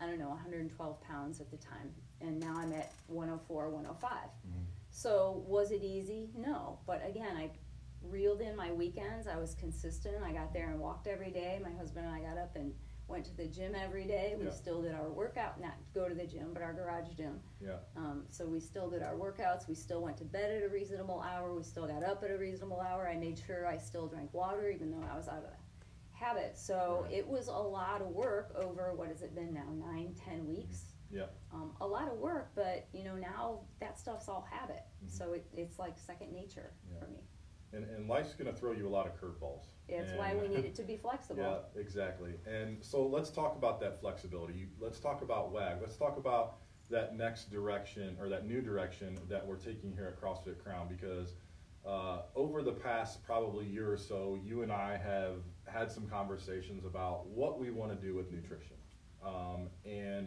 I 0.00 0.06
don't 0.06 0.18
know, 0.18 0.28
112 0.30 1.00
pounds 1.02 1.40
at 1.40 1.50
the 1.50 1.56
time, 1.56 1.94
and 2.20 2.40
now 2.40 2.54
I'm 2.56 2.72
at 2.72 2.92
104, 3.06 3.70
105. 3.70 4.10
Mhm. 4.12 4.64
So 4.90 5.44
was 5.46 5.70
it 5.70 5.82
easy? 5.82 6.30
No, 6.36 6.78
but 6.86 7.04
again, 7.06 7.36
I 7.36 7.50
reeled 8.02 8.40
in 8.40 8.56
my 8.56 8.72
weekends. 8.72 9.26
I 9.28 9.36
was 9.36 9.54
consistent. 9.54 10.22
I 10.24 10.32
got 10.32 10.52
there 10.52 10.70
and 10.70 10.80
walked 10.80 11.06
every 11.06 11.30
day. 11.30 11.60
My 11.62 11.70
husband 11.70 12.06
and 12.06 12.14
I 12.14 12.20
got 12.20 12.38
up 12.38 12.56
and 12.56 12.74
went 13.10 13.24
to 13.26 13.36
the 13.36 13.46
gym 13.46 13.74
every 13.74 14.04
day. 14.06 14.36
We 14.38 14.44
Yeah. 14.44 14.50
still 14.52 14.80
did 14.80 14.94
our 14.94 15.10
workout, 15.10 15.60
not 15.60 15.74
go 15.92 16.08
to 16.08 16.14
the 16.14 16.26
gym, 16.26 16.52
but 16.54 16.62
our 16.62 16.72
garage 16.72 17.10
gym. 17.14 17.42
Yeah. 17.60 17.80
Um, 17.96 18.24
so 18.30 18.46
we 18.46 18.60
still 18.60 18.88
did 18.88 19.02
our 19.02 19.14
workouts. 19.16 19.66
We 19.68 19.74
still 19.74 20.00
went 20.00 20.16
to 20.18 20.24
bed 20.24 20.50
at 20.50 20.62
a 20.62 20.68
reasonable 20.68 21.20
hour. 21.20 21.52
We 21.54 21.62
still 21.64 21.86
got 21.86 22.04
up 22.04 22.22
at 22.22 22.30
a 22.30 22.38
reasonable 22.38 22.80
hour. 22.80 23.08
I 23.08 23.16
made 23.16 23.38
sure 23.38 23.66
I 23.66 23.76
still 23.76 24.06
drank 24.06 24.32
water, 24.32 24.70
even 24.70 24.90
though 24.90 25.06
I 25.06 25.16
was 25.16 25.28
out 25.28 25.44
of 25.44 25.50
habit. 26.12 26.56
So 26.56 27.00
Right. 27.04 27.14
it 27.14 27.28
was 27.28 27.48
a 27.48 27.52
lot 27.52 28.00
of 28.00 28.08
work 28.08 28.52
over 28.54 28.94
what 28.94 29.08
has 29.08 29.22
it 29.22 29.34
been 29.34 29.52
now, 29.52 29.68
nine, 29.70 30.14
ten 30.14 30.46
weeks. 30.46 30.94
Yeah. 31.10 31.26
Um, 31.52 31.74
a 31.80 31.86
lot 31.86 32.06
of 32.08 32.18
work, 32.18 32.52
but 32.54 32.86
you 32.92 33.02
know 33.02 33.16
now 33.16 33.62
that 33.80 33.98
stuff's 33.98 34.28
all 34.28 34.42
habit. 34.42 34.84
Mhm. 35.04 35.10
So 35.10 35.32
it, 35.32 35.44
it's 35.52 35.78
like 35.80 35.98
second 35.98 36.32
nature 36.32 36.72
Yeah. 36.88 37.00
for 37.00 37.08
me. 37.08 37.26
And, 37.72 37.84
and 37.84 38.08
life's 38.08 38.34
going 38.34 38.52
to 38.52 38.58
throw 38.58 38.72
you 38.72 38.88
a 38.88 38.90
lot 38.90 39.06
of 39.06 39.20
curveballs. 39.20 39.66
It's 39.88 40.12
why 40.12 40.34
we 40.34 40.48
need 40.48 40.64
it 40.64 40.74
to 40.76 40.82
be 40.82 40.96
flexible. 40.96 41.42
Yeah, 41.42 41.80
exactly. 41.80 42.32
And 42.46 42.78
so 42.82 43.06
let's 43.06 43.30
talk 43.30 43.56
about 43.56 43.80
that 43.80 44.00
flexibility. 44.00 44.54
You- 44.54 44.66
Let's 44.80 44.98
talk 44.98 45.22
about 45.22 45.52
WAG. 45.52 45.78
Let's 45.80 45.96
talk 45.96 46.16
about 46.16 46.56
that 46.90 47.16
next 47.16 47.50
direction 47.50 48.16
or 48.20 48.28
that 48.28 48.46
new 48.46 48.60
direction 48.60 49.16
that 49.28 49.46
we're 49.46 49.56
taking 49.56 49.92
here 49.92 50.06
at 50.06 50.20
CrossFit 50.20 50.58
Crown 50.62 50.88
because 50.88 51.34
uh, 51.86 52.22
over 52.34 52.62
the 52.62 52.72
past 52.72 53.22
probably 53.24 53.64
year 53.66 53.92
or 53.92 53.96
so, 53.96 54.38
you 54.44 54.62
and 54.62 54.72
I 54.72 54.96
have 54.96 55.36
had 55.66 55.90
some 55.92 56.06
conversations 56.08 56.84
about 56.84 57.26
what 57.28 57.58
we 57.60 57.70
want 57.70 57.90
to 57.98 58.06
do 58.06 58.14
with 58.14 58.32
nutrition. 58.32 58.76
Um, 59.24 59.68
and 59.86 60.26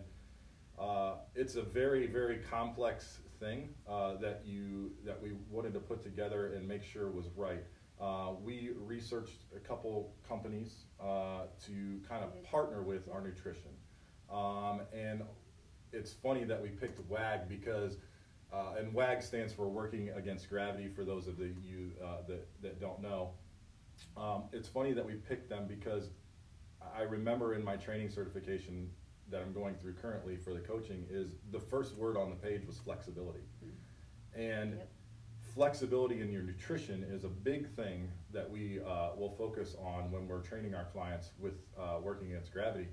uh, 0.80 1.16
it's 1.36 1.56
a 1.56 1.62
very, 1.62 2.08
very 2.08 2.38
complex 2.50 3.20
thing 3.44 3.70
uh, 3.90 4.16
that 4.16 4.42
you 4.46 4.92
that 5.06 5.22
we 5.22 5.32
wanted 5.50 5.74
to 5.74 5.80
put 5.80 6.04
together 6.04 6.54
and 6.54 6.68
make 6.68 6.84
sure 6.84 7.10
was 7.10 7.28
right. 7.36 7.64
Uh, 8.02 8.32
we 8.42 8.72
researched 8.86 9.44
a 9.56 9.60
couple 9.60 10.14
companies 10.28 10.86
uh, 11.02 11.42
to 11.66 12.00
kind 12.08 12.24
of 12.24 12.44
partner 12.44 12.82
with 12.82 13.04
our 13.14 13.22
nutrition, 13.22 13.72
um, 14.32 14.82
and 14.94 15.22
it's 15.92 16.14
funny 16.14 16.44
that 16.44 16.62
we 16.62 16.70
picked 16.70 17.00
WAG 17.10 17.48
because. 17.48 17.98
Uh, 18.52 18.76
and 18.78 18.94
WAG 18.94 19.24
stands 19.24 19.52
for 19.52 19.68
Working 19.68 20.12
Against 20.12 20.48
Gravity. 20.48 20.88
For 20.88 21.04
those 21.04 21.28
of 21.28 21.40
the, 21.40 21.56
you 21.60 21.90
uh, 22.06 22.18
that 22.28 22.48
that 22.62 22.80
don't 22.80 23.02
know, 23.02 23.32
um, 24.16 24.44
it's 24.52 24.70
funny 24.70 24.94
that 24.94 25.04
we 25.04 25.14
picked 25.14 25.50
them 25.50 25.66
because 25.68 26.10
I 26.96 27.02
remember 27.02 27.56
in 27.56 27.64
my 27.64 27.78
training 27.78 28.12
certification 28.12 28.92
that 29.30 29.42
I'm 29.42 29.53
going 29.53 29.75
through 29.75 29.94
currently 29.94 30.36
for 30.38 30.53
the 30.53 30.60
coaching 30.60 31.06
is 31.10 31.32
the 31.51 31.60
first 31.60 31.96
word 31.96 32.18
on 32.18 32.30
the 32.30 32.36
page 32.36 32.65
was 32.65 32.77
flexibility. 32.77 33.44
And 34.36 34.74
Yep. 34.77 34.89
flexibility 35.53 36.22
in 36.22 36.32
your 36.32 36.42
nutrition 36.42 37.03
is 37.03 37.24
a 37.24 37.30
big 37.30 37.68
thing 37.75 38.10
that 38.32 38.50
we 38.50 38.80
uh, 38.82 39.12
will 39.15 39.36
focus 39.38 39.75
on 39.80 40.12
when 40.12 40.27
we're 40.27 40.42
training 40.42 40.74
our 40.74 40.86
clients 40.86 41.32
with 41.39 41.53
uh, 41.77 42.00
working 42.01 42.32
against 42.32 42.51
gravity. 42.51 42.88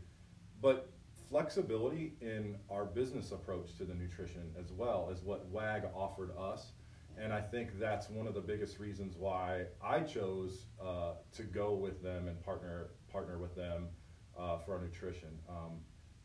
But 0.60 0.90
flexibility 1.28 2.14
in 2.20 2.56
our 2.70 2.84
business 2.84 3.32
approach 3.32 3.76
to 3.78 3.84
the 3.84 3.94
nutrition 3.94 4.52
as 4.58 4.72
well 4.72 5.08
is 5.10 5.22
what 5.22 5.46
WAG 5.46 5.84
offered 5.94 6.36
us. 6.36 6.72
And 7.18 7.32
I 7.32 7.40
think 7.40 7.78
that's 7.78 8.08
one 8.10 8.26
of 8.26 8.34
the 8.34 8.40
biggest 8.40 8.78
reasons 8.78 9.16
why 9.16 9.66
I 9.82 10.00
chose 10.00 10.66
uh, 10.82 11.12
to 11.36 11.42
go 11.42 11.74
with 11.74 12.02
them 12.02 12.28
and 12.28 12.42
partner 12.44 12.90
partner 13.12 13.38
with 13.38 13.54
them 13.54 13.88
uh, 14.38 14.58
for 14.58 14.74
our 14.74 14.82
nutrition. 14.82 15.28
Um, 15.48 15.80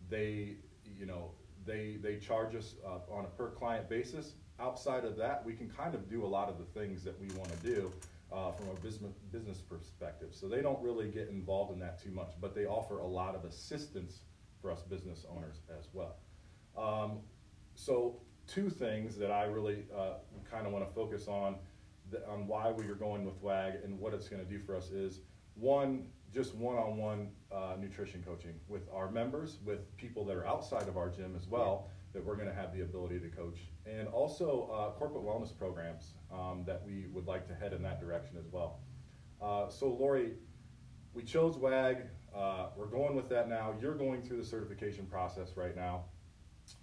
they, 0.10 0.58
you 0.98 1.06
know, 1.06 1.32
they 1.66 1.98
they 2.02 2.18
charge 2.18 2.56
us 2.56 2.76
uh, 2.86 3.14
on 3.14 3.26
a 3.26 3.30
per 3.30 3.50
client 3.50 3.90
basis. 3.90 4.34
Outside 4.60 5.04
of 5.04 5.18
that, 5.18 5.46
we 5.46 5.54
can 5.54 5.70
kind 5.70 5.96
of 5.96 6.10
do 6.10 6.24
a 6.24 6.28
lot 6.28 6.50
of 6.50 6.58
the 6.58 6.66
things 6.80 7.04
that 7.04 7.20
we 7.20 7.28
want 7.38 7.50
to 7.50 7.58
do 7.58 7.92
uh, 8.32 8.52
from 8.52 8.70
a 8.70 8.80
business 8.82 9.14
business 9.32 9.60
perspective. 9.60 10.30
So 10.32 10.48
they 10.48 10.62
don't 10.62 10.82
really 10.82 11.10
get 11.10 11.30
involved 11.30 11.74
in 11.74 11.80
that 11.80 12.02
too 12.02 12.12
much, 12.12 12.32
but 12.40 12.56
they 12.56 12.66
offer 12.66 13.00
a 13.00 13.08
lot 13.08 13.36
of 13.36 13.46
assistance 13.46 14.22
for 14.62 14.72
us 14.72 14.82
business 14.82 15.26
owners 15.30 15.62
as 15.78 15.90
well. 15.94 16.18
Um, 16.78 17.20
so 17.76 18.22
two 18.48 18.70
things 18.70 19.18
that 19.18 19.32
I 19.32 19.44
really 19.46 19.86
uh, 19.96 20.16
kind 20.50 20.66
of 20.68 20.74
want 20.74 20.88
to 20.88 20.94
focus 20.94 21.28
on 21.28 21.56
on 22.30 22.48
why 22.48 22.72
we 22.72 22.86
are 22.88 22.96
going 22.96 23.26
with 23.26 23.42
WAG 23.42 23.74
and 23.84 24.00
what 24.00 24.14
it's 24.14 24.30
going 24.30 24.44
to 24.44 24.50
do 24.50 24.60
for 24.60 24.76
us 24.76 24.92
is 24.92 25.22
one, 25.56 26.06
just 26.36 26.54
one-on-one 26.56 27.30
uh, 27.50 27.76
nutrition 27.80 28.22
coaching 28.28 28.54
with 28.68 28.90
our 28.94 29.10
members, 29.10 29.60
with 29.64 29.96
people 29.96 30.26
that 30.26 30.36
are 30.36 30.46
outside 30.46 30.90
of 30.90 30.98
our 30.98 31.10
gym 31.10 31.34
as 31.34 31.48
well, 31.48 31.90
that 32.12 32.24
we're 32.24 32.36
going 32.36 32.50
to 32.50 32.54
have 32.54 32.76
the 32.76 32.82
ability 32.82 33.20
to 33.20 33.30
coach, 33.30 33.60
and 33.86 34.10
also 34.10 34.70
uh, 34.70 34.92
corporate 35.00 35.24
wellness 35.24 35.58
programs 35.58 36.16
um, 36.34 36.64
that 36.68 36.86
we 36.86 37.06
would 37.14 37.26
like 37.26 37.48
to 37.48 37.56
head 37.56 37.72
in 37.72 37.82
that 37.82 38.02
direction 38.02 38.36
as 38.38 38.52
well. 38.52 38.80
Uh, 39.42 39.70
so 39.70 39.88
Lori, 39.88 40.34
we 41.14 41.24
chose 41.24 41.56
WAG. 41.56 42.00
Uh, 42.36 42.68
we're 42.76 42.86
going 42.86 43.16
with 43.16 43.30
that 43.30 43.48
now. 43.48 43.74
You're 43.82 43.96
going 43.96 44.22
through 44.22 44.38
the 44.38 44.46
certification 44.46 45.06
process 45.06 45.56
right 45.56 45.76
now. 45.76 46.04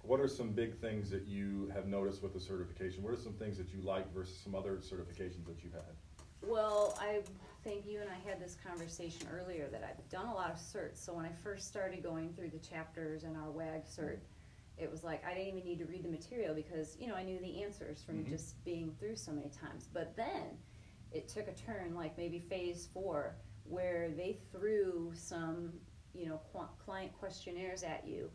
What 0.01 0.19
are 0.19 0.29
some 0.29 0.53
big 0.53 0.81
things 0.81 1.11
that 1.11 1.27
you 1.27 1.71
have 1.75 1.87
noticed 1.87 2.23
with 2.23 2.33
the 2.33 2.41
certification? 2.41 3.03
What 3.03 3.13
are 3.13 3.21
some 3.21 3.35
things 3.35 3.59
that 3.59 3.69
you 3.69 3.83
like 3.83 4.11
versus 4.15 4.39
some 4.43 4.55
other 4.55 4.77
certifications 4.77 5.45
that 5.47 5.63
you've 5.63 5.75
had? 5.75 5.93
Well, 6.41 6.99
I 7.01 7.21
think 7.63 7.87
you 7.87 8.01
and 8.01 8.11
I 8.11 8.29
had 8.29 8.41
this 8.41 8.57
conversation 8.67 9.27
earlier 9.33 9.69
that 9.71 9.85
I've 9.85 10.09
done 10.11 10.27
a 10.27 10.35
lot 10.35 10.51
of 10.51 10.57
certs. 10.57 10.97
So 11.05 11.15
when 11.15 11.25
I 11.25 11.33
first 11.45 11.69
started 11.69 12.03
going 12.03 12.33
through 12.35 12.51
the 12.51 12.59
chapters 12.59 13.25
in 13.25 13.37
our 13.37 13.51
WAG 13.51 13.85
cert, 13.87 14.19
it 14.79 14.91
was 14.91 15.05
like 15.05 15.25
I 15.25 15.35
didn't 15.35 15.49
even 15.59 15.65
need 15.65 15.79
to 15.79 15.85
read 15.85 16.03
the 16.03 16.09
material 16.09 16.55
because 16.55 16.97
you 16.99 17.07
know 17.07 17.15
I 17.15 17.23
knew 17.23 17.39
the 17.39 17.63
answers 17.63 18.03
from 18.03 18.25
Mhm. 18.25 18.29
just 18.29 18.63
being 18.65 18.95
through 18.99 19.17
so 19.17 19.33
many 19.33 19.51
times. 19.51 19.87
But 19.93 20.17
then 20.17 20.59
it 21.13 21.29
took 21.29 21.47
a 21.47 21.53
turn, 21.53 21.95
like 21.95 22.17
maybe 22.17 22.41
phase 22.41 22.87
four, 22.87 23.37
where 23.65 24.11
they 24.11 24.33
threw 24.51 25.13
some, 25.15 25.79
you 26.15 26.27
know, 26.27 26.41
qu- 26.53 26.67
client 26.85 27.13
questionnaires 27.19 27.83
at 27.85 28.07
you, 28.07 28.31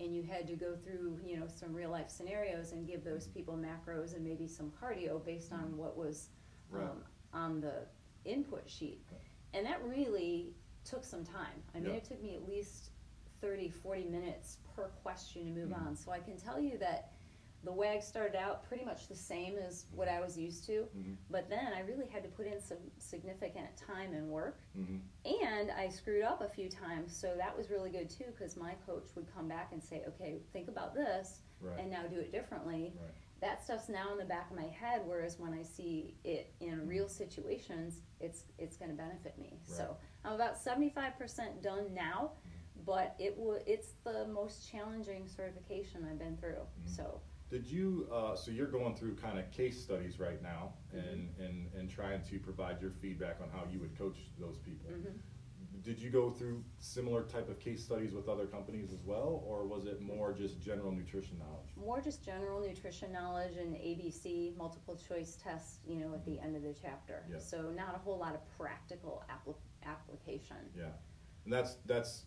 and 0.00 0.14
you 0.16 0.22
had 0.22 0.46
to 0.48 0.56
go 0.56 0.74
through, 0.76 1.20
you 1.24 1.38
know, 1.38 1.46
some 1.46 1.72
real 1.74 1.90
life 1.90 2.10
scenarios 2.10 2.72
and 2.72 2.86
give 2.86 3.04
those 3.04 3.28
people 3.28 3.54
macros 3.56 4.14
and 4.14 4.24
maybe 4.24 4.48
some 4.48 4.70
cardio 4.72 5.22
based 5.24 5.52
on 5.52 5.76
what 5.76 5.96
was 5.96 6.30
Right. 6.70 6.88
um, 6.88 7.04
on 7.34 7.60
the 7.60 7.86
input 8.24 8.68
sheet. 8.68 9.04
And 9.54 9.66
that 9.66 9.82
really 9.84 10.54
took 10.84 11.04
some 11.04 11.24
time. 11.24 11.62
I 11.74 11.78
mean, 11.80 11.90
Yeah. 11.90 11.96
it 11.96 12.04
took 12.04 12.22
me 12.22 12.34
at 12.36 12.48
least 12.48 12.90
30, 13.40 13.68
40 13.70 14.04
minutes 14.04 14.58
per 14.74 14.88
question 15.02 15.44
to 15.46 15.50
move 15.50 15.70
Mhm. 15.70 15.86
on. 15.86 15.96
So 15.96 16.10
I 16.12 16.20
can 16.20 16.36
tell 16.36 16.58
you 16.60 16.78
that 16.78 17.12
the 17.64 17.70
WAG 17.72 18.02
started 18.02 18.34
out 18.36 18.64
pretty 18.64 18.84
much 18.84 19.06
the 19.06 19.14
same 19.14 19.56
as 19.56 19.86
what 19.92 20.08
I 20.08 20.20
was 20.20 20.36
used 20.36 20.64
to, 20.64 20.88
Mhm. 20.96 21.16
but 21.30 21.48
then 21.48 21.72
I 21.72 21.80
really 21.80 22.06
had 22.06 22.24
to 22.24 22.28
put 22.28 22.46
in 22.48 22.60
some 22.60 22.90
significant 22.98 23.76
time 23.76 24.14
and 24.14 24.28
work. 24.32 24.58
Mhm. 24.76 25.00
And 25.24 25.70
I 25.70 25.88
screwed 25.88 26.24
up 26.24 26.40
a 26.40 26.48
few 26.48 26.68
times, 26.68 27.14
so 27.16 27.36
that 27.36 27.56
was 27.56 27.70
really 27.70 27.90
good 27.90 28.10
too, 28.10 28.24
because 28.26 28.56
my 28.56 28.74
coach 28.86 29.14
would 29.14 29.28
come 29.32 29.46
back 29.46 29.70
and 29.72 29.80
say, 29.82 30.04
okay, 30.06 30.40
think 30.52 30.66
about 30.68 30.92
this 30.94 31.42
Right. 31.60 31.78
and 31.78 31.88
now 31.90 32.04
do 32.08 32.18
it 32.18 32.32
differently. 32.32 32.94
Right. 33.00 33.14
That 33.42 33.62
stuff's 33.62 33.88
now 33.90 34.12
in 34.12 34.18
the 34.18 34.24
back 34.24 34.50
of 34.50 34.56
my 34.56 34.68
head, 34.68 35.02
whereas 35.04 35.38
when 35.38 35.52
I 35.52 35.62
see 35.62 36.14
it 36.24 36.54
in 36.60 36.70
Mm-hmm. 36.78 36.88
real 36.88 37.08
situations, 37.08 38.00
it's 38.20 38.44
it's 38.56 38.76
going 38.78 38.90
to 38.90 38.96
benefit 38.96 39.36
me. 39.36 39.58
Right. 39.68 39.76
So 39.78 39.96
I'm 40.24 40.32
about 40.34 40.54
75% 40.56 41.60
done 41.62 41.92
now, 41.92 42.30
Mm-hmm. 42.46 42.84
but 42.86 43.14
it 43.18 43.36
w- 43.36 43.60
it's 43.66 43.90
the 44.04 44.26
most 44.28 44.70
challenging 44.70 45.26
certification 45.26 46.06
I've 46.08 46.18
been 46.20 46.36
through. 46.38 46.62
Mhm. 46.84 46.96
So 46.96 47.20
Did 47.50 47.66
you, 47.66 48.08
uh, 48.10 48.34
so 48.34 48.50
you're 48.50 48.70
going 48.78 48.94
through 48.96 49.16
kind 49.16 49.38
of 49.38 49.50
case 49.50 49.82
studies 49.82 50.18
right 50.20 50.40
now 50.42 50.72
Mm-hmm. 50.94 51.08
and, 51.08 51.20
and, 51.44 51.56
and 51.76 51.90
trying 51.90 52.22
to 52.30 52.38
provide 52.38 52.80
your 52.80 52.92
feedback 52.92 53.40
on 53.42 53.48
how 53.50 53.64
you 53.72 53.80
would 53.80 53.98
coach 53.98 54.18
those 54.38 54.56
people. 54.58 54.88
Did 55.82 56.00
you 56.00 56.10
go 56.10 56.30
through 56.30 56.62
similar 56.78 57.22
type 57.24 57.48
of 57.48 57.58
case 57.58 57.82
studies 57.84 58.12
with 58.12 58.28
other 58.28 58.46
companies 58.46 58.92
as 58.92 59.02
well, 59.04 59.42
or 59.46 59.66
was 59.66 59.86
it 59.86 60.00
more 60.00 60.32
just 60.32 60.60
general 60.60 60.92
nutrition 60.92 61.38
knowledge? 61.38 61.72
more 61.76 62.00
just 62.00 62.24
general 62.24 62.60
nutrition 62.60 63.12
knowledge 63.12 63.56
and 63.56 63.74
ABC 63.74 64.56
multiple 64.56 64.96
choice 65.08 65.36
tests, 65.42 65.78
you 65.86 65.96
know, 65.96 66.14
at 66.14 66.24
the 66.24 66.32
mm-hmm. 66.32 66.44
end 66.44 66.56
of 66.56 66.62
the 66.62 66.74
chapter. 66.80 67.24
Yeah. 67.30 67.38
So 67.38 67.70
not 67.74 67.94
a 67.94 67.98
whole 67.98 68.18
lot 68.18 68.34
of 68.34 68.40
practical 68.58 69.24
appli- 69.30 69.56
application. 69.84 70.56
Yeah, 70.76 70.84
and 71.44 71.52
that's 71.52 71.76
that's 71.86 72.26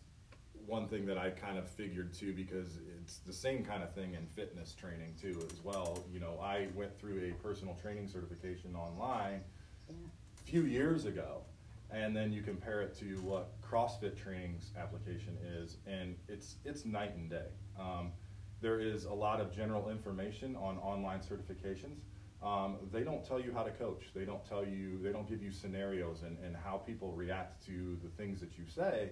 one 0.66 0.88
thing 0.88 1.06
that 1.06 1.18
I 1.18 1.30
kind 1.30 1.58
of 1.58 1.68
figured 1.68 2.12
too 2.12 2.32
because 2.32 2.78
it's 3.00 3.18
the 3.18 3.32
same 3.32 3.64
kind 3.64 3.82
of 3.82 3.94
thing 3.94 4.14
in 4.14 4.26
fitness 4.26 4.74
training 4.74 5.14
too 5.20 5.46
as 5.50 5.62
well. 5.62 6.04
You 6.12 6.20
know, 6.20 6.38
I 6.42 6.68
went 6.74 6.98
through 6.98 7.30
a 7.30 7.32
personal 7.42 7.74
training 7.74 8.08
certification 8.08 8.74
online 8.74 9.42
Yeah. 9.88 9.94
a 9.94 10.42
few 10.44 10.62
years 10.62 11.04
ago, 11.04 11.42
and 11.90 12.16
then 12.16 12.32
you 12.32 12.42
compare 12.42 12.80
it 12.82 12.94
to 12.98 13.16
what 13.20 13.60
CrossFit 13.62 14.16
training's 14.16 14.72
application 14.78 15.36
is, 15.44 15.78
and 15.86 16.16
it's 16.28 16.56
it's 16.64 16.84
night 16.84 17.14
and 17.16 17.30
day. 17.30 17.46
Um, 17.78 18.12
there 18.60 18.80
is 18.80 19.04
a 19.04 19.12
lot 19.12 19.40
of 19.40 19.54
general 19.54 19.90
information 19.90 20.56
on 20.56 20.78
online 20.78 21.20
certifications. 21.20 21.98
Um, 22.42 22.76
they 22.92 23.02
don't 23.02 23.24
tell 23.24 23.40
you 23.40 23.52
how 23.52 23.62
to 23.62 23.70
coach. 23.70 24.04
They 24.14 24.24
don't 24.24 24.44
tell 24.44 24.64
you. 24.64 24.98
They 25.02 25.12
don't 25.12 25.28
give 25.28 25.42
you 25.42 25.50
scenarios 25.52 26.22
and, 26.22 26.38
and 26.44 26.56
how 26.56 26.76
people 26.78 27.12
react 27.12 27.64
to 27.66 27.98
the 28.02 28.08
things 28.10 28.40
that 28.40 28.56
you 28.58 28.64
say. 28.66 29.10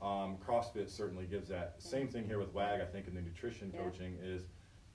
Um, 0.00 0.38
CrossFit 0.44 0.88
certainly 0.88 1.26
gives 1.26 1.48
that. 1.48 1.74
Same 1.78 2.08
thing 2.08 2.24
here 2.24 2.38
with 2.38 2.52
WAG. 2.54 2.80
I 2.80 2.86
think 2.86 3.06
in 3.06 3.14
the 3.14 3.20
nutrition 3.20 3.70
Yeah. 3.74 3.82
coaching 3.82 4.16
is 4.22 4.44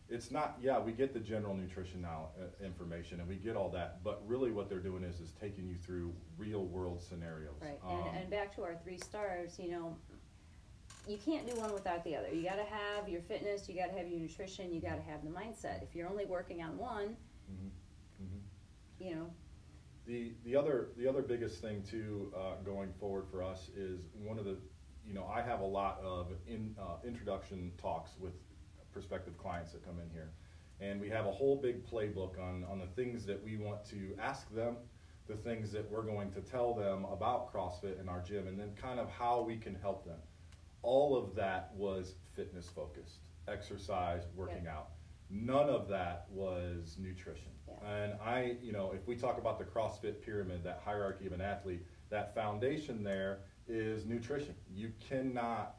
it's 0.09 0.29
not 0.31 0.57
yeah 0.61 0.79
we 0.79 0.91
get 0.91 1.13
the 1.13 1.19
general 1.19 1.55
nutrition 1.55 2.01
now 2.01 2.27
uh, 2.39 2.63
information 2.65 3.19
and 3.19 3.27
we 3.27 3.35
get 3.35 3.55
all 3.55 3.69
that 3.69 4.03
but 4.03 4.21
really 4.27 4.51
what 4.51 4.69
they're 4.69 4.79
doing 4.79 5.03
is 5.03 5.19
is 5.19 5.31
taking 5.41 5.67
you 5.67 5.75
through 5.75 6.13
real 6.37 6.65
world 6.65 7.01
scenarios 7.01 7.53
Right, 7.61 7.79
Um, 7.83 8.07
and, 8.09 8.17
and 8.17 8.29
back 8.29 8.55
to 8.55 8.63
our 8.63 8.75
three 8.83 8.97
stars, 8.99 9.57
you 9.59 9.71
know, 9.71 9.97
you 11.07 11.17
can't 11.17 11.47
do 11.47 11.59
one 11.59 11.71
without 11.73 12.03
the 12.03 12.15
other. 12.15 12.29
You 12.29 12.43
gotta 12.43 12.63
have 12.63 13.07
your 13.07 13.21
fitness, 13.21 13.67
you 13.69 13.75
gotta 13.75 13.93
have 13.97 14.07
your 14.07 14.19
nutrition, 14.19 14.73
you 14.73 14.81
gotta 14.81 15.01
have 15.01 15.23
the 15.23 15.29
mindset. 15.29 15.83
If 15.83 15.95
you're 15.95 16.07
only 16.09 16.25
working 16.25 16.61
on 16.63 16.77
one, 16.77 17.15
mhm, 17.51 17.69
mhm. 18.23 18.39
you 18.99 19.15
know, 19.15 19.27
the 20.05 20.33
the 20.43 20.55
other 20.55 20.89
the 20.97 21.07
other 21.07 21.21
biggest 21.23 21.61
thing 21.61 21.81
too 21.83 22.31
uh, 22.35 22.55
going 22.63 22.91
forward 22.99 23.25
for 23.31 23.41
us 23.43 23.69
is 23.75 24.01
one 24.23 24.37
of 24.37 24.45
the 24.45 24.57
you 25.05 25.13
know 25.13 25.25
I 25.25 25.41
have 25.41 25.61
a 25.61 25.65
lot 25.65 25.99
of 26.03 26.31
in 26.47 26.75
uh, 26.79 26.97
introduction 27.03 27.71
talks 27.79 28.11
with 28.19 28.33
prospective 28.99 29.37
clients 29.37 29.73
that 29.73 29.85
come 29.85 29.99
in 29.99 30.09
here, 30.09 30.29
and 30.79 31.01
we 31.01 31.09
have 31.09 31.25
a 31.25 31.31
whole 31.31 31.57
big 31.61 31.85
playbook 31.85 32.39
on 32.39 32.63
on 32.71 32.79
the 32.79 32.87
things 32.95 33.25
that 33.25 33.43
we 33.43 33.57
want 33.57 33.83
to 33.89 34.15
ask 34.21 34.49
them, 34.55 34.77
the 35.27 35.35
things 35.35 35.69
that 35.73 35.91
we're 35.91 36.01
going 36.01 36.31
to 36.31 36.39
tell 36.39 36.73
them 36.73 37.03
about 37.11 37.51
CrossFit 37.53 37.99
and 37.99 38.09
our 38.09 38.21
gym, 38.21 38.47
and 38.47 38.57
then 38.57 38.71
kind 38.81 38.97
of 38.97 39.09
how 39.09 39.41
we 39.41 39.57
can 39.57 39.75
help 39.75 40.05
them. 40.05 40.17
All 40.81 41.17
of 41.17 41.35
that 41.35 41.71
was 41.75 42.15
fitness 42.37 42.69
focused, 42.69 43.27
exercise, 43.49 44.23
working 44.33 44.63
Yeah. 44.63 44.77
out. 44.77 44.91
None 45.29 45.69
of 45.69 45.89
that 45.89 46.27
was 46.29 46.95
nutrition. 46.97 47.51
Yeah. 47.67 47.91
And 47.93 48.13
I, 48.21 48.57
you 48.61 48.71
know, 48.71 48.93
if 48.93 49.05
we 49.07 49.17
talk 49.17 49.37
about 49.37 49.59
the 49.59 49.65
CrossFit 49.65 50.21
pyramid, 50.21 50.63
that 50.63 50.79
hierarchy 50.85 51.25
of 51.25 51.33
an 51.33 51.41
athlete, 51.41 51.85
that 52.09 52.33
foundation 52.33 53.03
there 53.03 53.39
is 53.67 54.05
nutrition. 54.05 54.55
You 54.71 54.93
cannot 54.99 55.75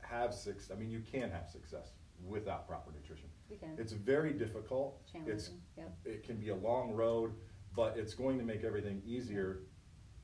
have 0.00 0.32
six. 0.32 0.70
I 0.70 0.74
mean, 0.76 0.90
you 0.90 1.00
can 1.00 1.30
have 1.30 1.48
success 1.48 1.92
without 2.24 2.66
proper 2.66 2.90
nutrition. 2.92 3.28
we 3.50 3.56
can, 3.56 3.76
It's 3.78 3.92
very 3.92 4.32
difficult. 4.32 5.00
It's 5.04 5.12
challenging, 5.12 5.60
yep. 5.76 5.96
it 6.04 6.22
can 6.24 6.36
be 6.36 6.48
a 6.50 6.54
long 6.56 6.92
road, 6.92 7.32
but 7.74 7.96
it's 7.96 8.14
going 8.14 8.38
to 8.38 8.44
make 8.44 8.64
everything 8.64 9.02
easier 9.06 9.60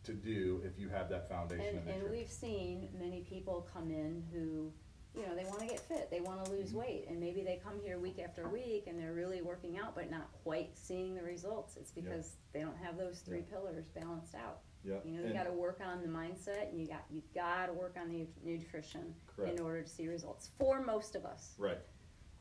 to 0.04 0.12
do 0.12 0.60
if 0.64 0.78
you 0.78 0.88
have 0.88 1.08
that 1.10 1.28
foundation 1.28 1.66
And, 1.66 1.78
of 1.78 1.86
and 1.86 1.96
nutrition. 2.02 2.10
we've 2.18 2.30
seen 2.30 2.88
many 2.98 3.20
people 3.22 3.68
come 3.72 3.90
in 3.90 4.24
who, 4.32 4.72
you 5.14 5.24
know, 5.26 5.36
they 5.36 5.44
wanna 5.44 5.66
get 5.68 5.78
fit, 5.80 6.10
they 6.10 6.20
wanna 6.20 6.48
lose 6.50 6.72
Mhm. 6.72 6.76
weight, 6.78 7.04
and 7.08 7.20
maybe 7.20 7.42
they 7.44 7.56
come 7.62 7.78
here 7.80 8.00
week 8.00 8.18
after 8.18 8.48
week 8.48 8.88
and 8.88 8.98
they're 8.98 9.12
really 9.12 9.42
working 9.42 9.78
out, 9.78 9.94
but 9.94 10.10
not 10.10 10.32
quite 10.42 10.76
seeing 10.76 11.14
the 11.14 11.22
results. 11.22 11.76
It's 11.76 11.92
because 11.92 12.36
they 12.52 12.60
don't 12.60 12.76
have 12.78 12.96
those 12.96 13.20
three 13.20 13.38
Yeah. 13.40 13.44
pillars 13.50 13.86
balanced 13.90 14.34
out. 14.34 14.62
Yeah. 14.84 14.96
You 15.04 15.12
know, 15.12 15.20
you 15.20 15.26
and- 15.26 15.34
gotta 15.34 15.52
work 15.52 15.80
on 15.84 16.02
the 16.02 16.08
mindset, 16.08 16.70
and 16.70 16.80
you 16.80 16.86
got, 16.86 17.04
you 17.10 17.22
gotta 17.34 17.72
work 17.72 17.96
on 18.00 18.08
the 18.10 18.26
nutrition 18.44 19.14
Correct. 19.26 19.58
in 19.58 19.64
order 19.64 19.82
to 19.82 19.88
see 19.88 20.08
results, 20.08 20.50
for 20.58 20.82
most 20.82 21.14
of 21.14 21.24
us. 21.24 21.54
Right. 21.58 21.78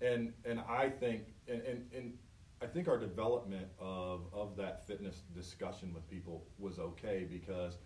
And 0.01 0.33
and 0.45 0.59
I 0.61 0.89
think 0.89 1.23
and, 1.47 1.61
and, 1.61 1.85
and 1.95 2.13
I 2.61 2.67
think 2.67 2.87
our 2.87 2.97
development 2.97 3.67
of, 3.79 4.21
of 4.33 4.55
that 4.57 4.85
fitness 4.85 5.23
discussion 5.33 5.93
with 5.93 6.07
people 6.09 6.45
was 6.59 6.77
okay 6.77 7.25
because 7.29 7.77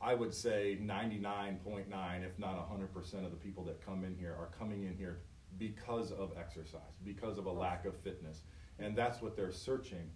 I 0.00 0.14
would 0.14 0.32
say 0.32 0.78
99.9, 0.80 2.24
if 2.24 2.38
not 2.38 2.70
100% 2.70 3.24
of 3.24 3.30
the 3.30 3.36
people 3.36 3.64
that 3.64 3.84
come 3.84 4.04
in 4.04 4.14
here 4.14 4.36
are 4.38 4.50
coming 4.56 4.84
in 4.84 4.96
here 4.96 5.22
because 5.58 6.12
of 6.12 6.32
exercise, 6.38 6.80
because 7.04 7.38
of 7.38 7.46
a 7.46 7.50
lack 7.50 7.86
of 7.86 7.96
fitness. 7.96 8.42
And 8.78 8.96
that's 8.96 9.20
what 9.20 9.36
they're 9.36 9.52
searching. 9.52 10.10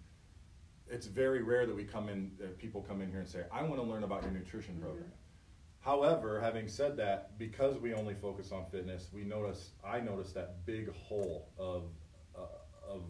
It's 0.89 1.05
very 1.07 1.43
rare 1.43 1.65
that 1.65 1.75
we 1.75 1.83
come 1.83 2.09
in, 2.09 2.31
that 2.39 2.57
people 2.57 2.81
come 2.81 3.01
in 3.01 3.09
here 3.09 3.19
and 3.19 3.27
say, 3.29 3.43
I 3.51 3.63
want 3.63 3.75
to 3.75 3.83
learn 3.83 4.03
about 4.03 4.23
your 4.23 4.31
nutrition 4.31 4.75
Mhm. 4.75 4.81
program. 4.81 5.11
However, 5.81 6.39
having 6.41 6.67
said 6.67 6.97
that, 6.97 7.37
because 7.37 7.77
we 7.79 7.93
only 7.93 8.13
focus 8.15 8.51
on 8.51 8.65
fitness, 8.65 9.11
we 9.13 9.23
notice 9.23 9.71
I 9.83 9.99
noticed 10.01 10.33
that 10.33 10.65
big 10.65 10.89
hole 10.93 11.49
of 11.57 11.91
uh, 12.35 12.47
of 12.87 13.03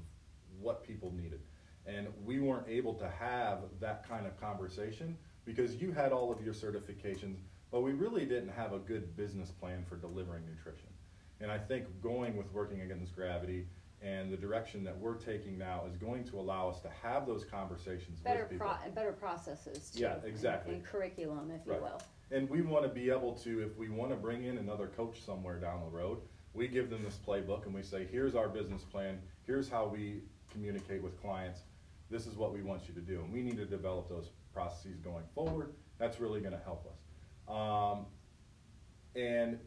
what 0.59 0.83
people 0.83 1.11
needed, 1.11 1.41
and 1.85 2.07
we 2.25 2.39
weren't 2.39 2.67
able 2.67 2.93
to 2.95 3.09
have 3.09 3.63
that 3.79 4.07
kind 4.07 4.25
of 4.27 4.39
conversation 4.39 5.17
because 5.45 5.81
you 5.81 5.91
had 5.91 6.11
all 6.11 6.31
of 6.31 6.43
your 6.43 6.53
certifications, 6.53 7.37
but 7.71 7.81
we 7.81 7.93
really 7.93 8.25
didn't 8.25 8.49
have 8.49 8.73
a 8.73 8.79
good 8.79 9.15
business 9.15 9.51
plan 9.51 9.83
for 9.85 9.95
delivering 9.95 10.45
nutrition. 10.45 10.89
And 11.39 11.49
I 11.51 11.57
think 11.57 12.01
going 12.01 12.35
with 12.35 12.51
working 12.51 12.81
against 12.81 13.15
gravity 13.15 13.67
and 14.01 14.31
the 14.31 14.37
direction 14.37 14.83
that 14.85 14.97
we're 14.97 15.15
taking 15.15 15.57
now 15.57 15.83
is 15.89 15.95
going 15.97 16.23
to 16.23 16.39
allow 16.39 16.69
us 16.69 16.79
to 16.81 16.89
have 17.03 17.25
those 17.27 17.43
conversations 17.43 18.19
Better 18.19 18.41
with 18.43 18.51
people. 18.51 18.67
pro, 18.67 18.75
and 18.85 18.95
better 18.95 19.11
processes 19.11 19.91
too. 19.91 20.01
Yeah, 20.01 20.15
and- 20.15 20.25
exactly. 20.25 20.75
And 20.75 20.85
curriculum, 20.85 21.51
if 21.51 21.65
you 21.65 21.73
Right. 21.73 21.81
will. 21.81 22.01
And 22.31 22.49
we 22.49 22.61
want 22.61 22.83
to 22.83 22.89
be 22.89 23.09
able 23.09 23.33
to, 23.39 23.61
if 23.63 23.75
we 23.77 23.89
want 23.89 24.11
to 24.11 24.17
bring 24.17 24.43
in 24.43 24.57
another 24.57 24.87
coach 24.87 25.21
somewhere 25.23 25.59
down 25.59 25.81
the 25.81 25.89
road, 25.89 26.21
we 26.53 26.67
give 26.67 26.89
them 26.89 27.03
this 27.03 27.17
playbook 27.17 27.65
and 27.65 27.73
we 27.73 27.83
say, 27.83 28.05
here's 28.05 28.35
our 28.35 28.47
business 28.47 28.83
plan, 28.83 29.21
here's 29.43 29.67
how 29.67 29.87
we 29.87 30.21
communicate 30.49 31.01
with 31.03 31.19
clients, 31.21 31.61
this 32.09 32.25
is 32.25 32.35
what 32.37 32.53
we 32.53 32.61
want 32.61 32.87
you 32.87 32.93
to 32.93 33.01
do. 33.01 33.19
And 33.21 33.31
we 33.33 33.41
need 33.41 33.57
to 33.57 33.65
develop 33.65 34.07
those 34.09 34.29
processes 34.53 34.97
going 34.99 35.25
forward. 35.35 35.73
That's 35.97 36.19
really 36.19 36.39
going 36.39 36.53
to 36.53 36.63
help 36.63 36.85
us. 36.87 36.99
Um, 37.53 38.05
and 39.15 39.59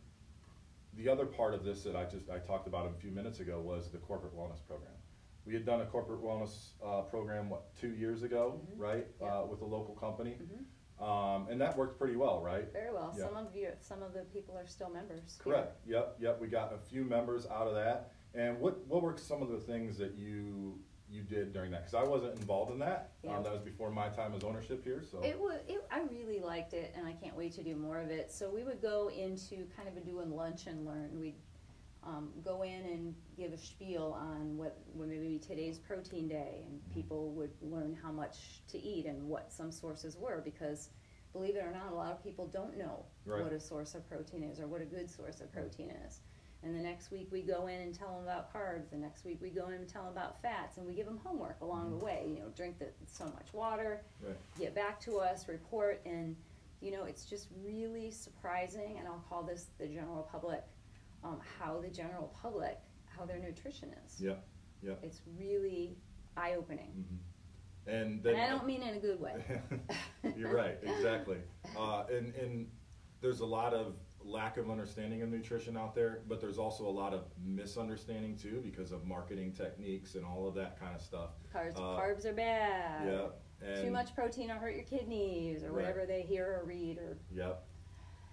the 0.95 1.09
other 1.09 1.27
part 1.27 1.55
of 1.55 1.65
this 1.65 1.83
that 1.85 1.97
I 1.97 2.05
just 2.05 2.29
I 2.31 2.39
talked 2.39 2.67
about 2.67 2.87
a 2.87 2.93
few 3.01 3.11
minutes 3.11 3.41
ago 3.41 3.61
was 3.61 3.91
the 3.91 3.99
corporate 3.99 4.37
wellness 4.37 4.65
program. 4.67 4.93
We 5.45 5.55
had 5.55 5.65
done 5.67 5.81
a 5.81 5.87
corporate 5.87 6.23
wellness 6.23 6.71
uh, 6.85 7.03
program 7.03 7.51
what 7.51 7.75
two 7.77 7.95
years 7.95 8.23
ago, 8.23 8.61
Mhm. 8.65 8.79
right, 8.79 9.07
Yeah. 9.21 9.41
uh, 9.41 9.47
with 9.47 9.61
a 9.63 9.65
local 9.65 9.95
company. 9.95 10.39
Mhm. 10.41 10.65
Um, 11.03 11.49
and 11.49 11.61
that 11.61 11.77
worked 11.77 11.99
pretty 11.99 12.15
well, 12.15 12.41
right? 12.43 12.71
Very 12.73 12.93
well. 12.93 13.13
Yeah. 13.17 13.25
Some 13.25 13.37
of 13.37 13.57
you, 13.57 13.73
some 13.81 14.03
of 14.05 14.13
the 14.13 14.23
people 14.27 14.57
are 14.57 14.67
still 14.67 14.89
members. 14.91 15.37
here. 15.43 15.53
Correct. 15.55 15.81
Yep. 15.87 16.17
Yep. 16.21 16.41
We 16.41 16.47
got 16.47 16.73
a 16.73 16.79
few 16.79 17.05
members 17.05 17.47
out 17.47 17.67
of 17.67 17.75
that. 17.75 18.13
And 18.35 18.61
what 18.61 18.87
what 18.87 19.03
were 19.03 19.17
some 19.17 19.43
of 19.43 19.49
the 19.49 19.59
things 19.59 19.99
that 19.99 20.15
you 20.15 20.79
you 21.13 21.23
did 21.23 21.53
during 21.53 21.71
that? 21.73 21.85
Because 21.87 21.95
I 21.95 22.09
wasn't 22.09 22.35
involved 22.41 22.73
in 22.73 22.79
that. 22.81 23.13
Yeah. 23.23 23.37
Um, 23.37 23.43
that 23.45 23.53
was 23.53 23.61
before 23.63 23.91
my 23.91 24.09
time 24.09 24.35
as 24.35 24.43
ownership 24.43 24.83
here. 24.83 25.03
So 25.11 25.23
It 25.23 25.39
was. 25.39 25.61
It, 25.69 25.85
I 25.91 26.01
really 26.11 26.41
liked 26.41 26.73
it, 26.73 26.95
and 26.97 27.07
I 27.07 27.13
can't 27.13 27.37
wait 27.37 27.53
to 27.55 27.63
do 27.63 27.77
more 27.77 27.99
of 27.99 28.11
it. 28.11 28.33
So 28.33 28.51
we 28.51 28.65
would 28.65 28.81
go 28.81 29.09
into 29.11 29.67
kind 29.77 29.89
of 29.89 29.97
a 29.97 30.01
doing 30.01 30.35
lunch 30.35 30.67
and 30.67 30.87
learn. 30.87 31.11
We'd 31.21 31.37
um, 32.05 32.31
go 32.45 32.63
in 32.63 32.71
and 32.87 33.15
give 33.37 33.53
a 33.53 33.59
spiel 33.59 34.17
on 34.19 34.57
what, 34.57 34.79
what 34.93 35.09
maybe 35.09 35.39
today's 35.39 35.79
protein 35.79 36.29
day, 36.29 36.65
and 36.67 36.81
people 36.93 37.31
would 37.33 37.51
learn 37.61 37.97
how 38.03 38.11
much 38.11 38.63
to 38.69 38.79
eat 38.79 39.07
and 39.07 39.29
what 39.29 39.53
some 39.53 39.71
sources 39.71 40.17
were 40.17 40.41
because. 40.45 40.89
Believe 41.33 41.57
it 41.57 41.65
or 41.65 41.73
not, 41.73 41.91
a 41.91 41.95
lot 41.95 42.13
of 42.13 42.23
people 42.23 42.47
don't 42.47 42.77
know 42.77 43.07
Right. 43.25 43.43
what 43.43 43.55
a 43.55 43.59
source 43.59 43.95
of 43.95 44.07
protein 44.07 44.43
is 44.43 44.61
or 44.61 44.67
what 44.67 44.83
a 44.83 44.85
good 44.85 45.09
source 45.11 45.41
of 45.41 45.51
protein 45.51 45.91
is. 46.07 46.21
And 46.65 46.77
the 46.77 46.81
next 46.83 47.11
week 47.11 47.29
we 47.33 47.43
go 47.43 47.67
in 47.67 47.81
and 47.81 47.93
tell 47.95 48.15
them 48.15 48.23
about 48.23 48.53
carbs. 48.55 48.91
The 48.91 48.97
next 48.97 49.25
week 49.25 49.39
we 49.43 49.51
go 49.51 49.67
in 49.69 49.75
and 49.75 49.89
tell 49.89 50.05
them 50.05 50.13
about 50.13 50.41
fats, 50.43 50.77
and 50.79 50.87
we 50.87 50.95
give 50.95 51.07
them 51.07 51.19
homework 51.25 51.61
along 51.61 51.91
the 51.91 52.05
way. 52.05 52.25
You 52.29 52.41
know, 52.41 52.49
drink 52.57 52.79
the, 52.79 52.87
so 53.07 53.25
much 53.25 53.53
water, 53.53 54.03
Right. 54.25 54.37
get 54.59 54.75
back 54.75 55.01
to 55.01 55.19
us, 55.19 55.49
report, 55.49 56.01
and 56.07 56.37
you 56.81 56.91
know, 56.93 57.05
it's 57.05 57.25
just 57.25 57.49
really 57.65 58.11
surprising. 58.11 58.97
And 58.99 59.07
I'll 59.09 59.25
call 59.29 59.43
this 59.43 59.67
the 59.79 59.87
general 59.87 60.29
public, 60.31 60.63
um, 61.25 61.41
how 61.59 61.81
the 61.81 61.89
general 61.89 62.33
public, 62.41 62.79
how 63.07 63.25
their 63.25 63.39
nutrition 63.39 63.91
is. 64.07 64.21
yeah, 64.21 64.35
yeah. 64.83 64.95
It's 65.03 65.21
really 65.39 65.97
eye 66.37 66.55
opening, 66.57 66.93
hmm 67.09 67.91
And 67.91 68.23
then 68.23 68.35
and 68.35 68.43
I 68.43 68.49
don't 68.49 68.67
mean 68.67 68.83
in 68.83 68.95
a 68.95 68.99
good 69.01 69.21
way. 69.21 69.45
You're 70.37 70.55
right, 70.55 70.79
exactly. 70.83 71.39
Uh, 71.79 72.05
and, 72.13 72.35
and 72.35 72.69
there's 73.23 73.41
a 73.41 73.47
lot 73.47 73.73
of 73.73 73.95
lack 74.25 74.57
of 74.57 74.71
understanding 74.71 75.23
of 75.23 75.29
nutrition 75.29 75.77
out 75.77 75.95
there, 75.95 76.23
but 76.29 76.41
there's 76.41 76.59
also 76.59 76.87
a 76.87 76.91
lot 76.91 77.13
of 77.15 77.25
misunderstanding 77.45 78.37
too 78.37 78.61
because 78.63 78.93
of 78.93 79.05
marketing 79.07 79.53
techniques 79.53 80.15
and 80.15 80.25
all 80.25 80.47
of 80.49 80.55
that 80.55 80.79
kind 80.79 80.95
of 80.95 81.03
stuff. 81.03 81.31
Carbs, 81.55 81.77
Uh, 81.77 82.01
carbs 82.01 82.25
are 82.25 82.33
bad. 82.33 83.07
Yeah. 83.07 83.29
And, 83.67 83.85
Too 83.87 83.91
much 83.93 84.15
protein 84.15 84.49
will 84.49 84.57
hurt 84.57 84.75
your 84.75 84.85
kidneys, 84.85 85.63
or 85.63 85.69
Right. 85.73 85.83
whatever 85.87 86.07
they 86.07 86.23
hear 86.23 86.61
or 86.61 86.65
read, 86.65 86.99
or 86.99 87.19
Yep. 87.31 87.65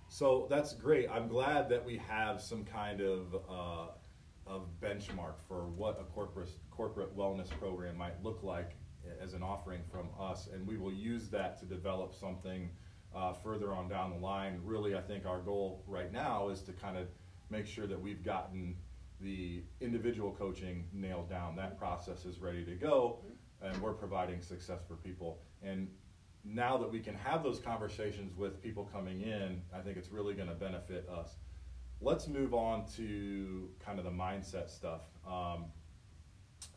So 0.07 0.47
that's 0.49 0.73
great. 0.73 1.07
I'm 1.09 1.27
glad 1.27 1.69
that 1.69 1.85
we 1.85 1.97
have 1.97 2.41
some 2.41 2.65
kind 2.65 3.01
of 3.01 3.35
uh, 3.47 3.91
of 4.47 4.67
benchmark 4.81 5.39
for 5.47 5.67
what 5.67 5.99
a 6.01 6.03
corporate 6.05 6.49
corporate 6.71 7.15
wellness 7.15 7.49
program 7.59 7.95
might 7.95 8.21
look 8.23 8.41
like 8.41 8.75
as 9.21 9.33
an 9.35 9.43
offering 9.43 9.81
from 9.91 10.09
us, 10.19 10.47
and 10.47 10.65
we 10.67 10.77
will 10.77 10.91
use 10.91 11.29
that 11.29 11.57
to 11.59 11.65
develop 11.65 12.13
something 12.15 12.69
uh, 13.15 13.33
further 13.33 13.73
on 13.73 13.87
down 13.87 14.11
the 14.11 14.17
line. 14.17 14.59
Really, 14.63 14.95
I 14.95 15.01
think 15.01 15.25
our 15.25 15.39
goal 15.39 15.83
right 15.87 16.11
now 16.11 16.49
is 16.49 16.61
to 16.63 16.73
kind 16.73 16.97
of 16.97 17.07
make 17.49 17.65
sure 17.65 17.87
that 17.87 17.99
we've 17.99 18.23
gotten 18.23 18.75
the 19.21 19.63
individual 19.81 20.31
coaching 20.31 20.85
nailed 20.93 21.29
down. 21.29 21.55
That 21.55 21.77
process 21.77 22.25
is 22.25 22.39
ready 22.39 22.63
to 22.65 22.75
go, 22.75 23.19
and 23.61 23.75
we're 23.81 23.93
providing 23.93 24.41
success 24.41 24.81
for 24.87 24.95
people. 24.95 25.39
And 25.61 25.89
now 26.45 26.77
that 26.77 26.89
we 26.89 26.99
can 26.99 27.15
have 27.15 27.43
those 27.43 27.59
conversations 27.59 28.35
with 28.37 28.61
people 28.61 28.89
coming 28.93 29.21
in, 29.21 29.61
I 29.73 29.79
think 29.81 29.97
it's 29.97 30.09
really 30.09 30.33
going 30.33 30.47
to 30.47 30.55
benefit 30.55 31.07
us. 31.09 31.35
Let's 32.01 32.27
move 32.27 32.53
on 32.53 32.85
to 32.95 33.69
kind 33.83 33.99
of 33.99 34.05
the 34.05 34.11
mindset 34.11 34.69
stuff. 34.69 35.01
Um, 35.27 35.65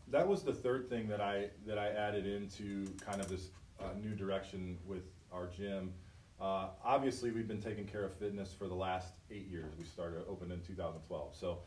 that 0.08 0.26
was 0.26 0.42
the 0.42 0.52
third 0.52 0.88
thing 0.88 1.08
that 1.08 1.20
I 1.20 1.50
that 1.66 1.78
I 1.78 1.88
added 1.88 2.26
into 2.26 2.86
kind 3.04 3.20
of 3.20 3.28
this 3.28 3.50
uh, 3.80 3.90
new 4.00 4.14
direction 4.14 4.78
with 4.84 5.04
our 5.32 5.46
gym. 5.46 5.92
Uh, 6.40 6.68
obviously, 6.84 7.30
we've 7.30 7.48
been 7.48 7.62
taking 7.62 7.86
care 7.86 8.04
of 8.04 8.12
fitness 8.14 8.52
for 8.52 8.66
the 8.66 8.74
last 8.74 9.12
eight 9.30 9.48
years. 9.48 9.72
We 9.78 9.84
started 9.84 10.22
opened 10.28 10.52
in 10.52 10.60
2012, 10.60 11.36
so 11.36 11.58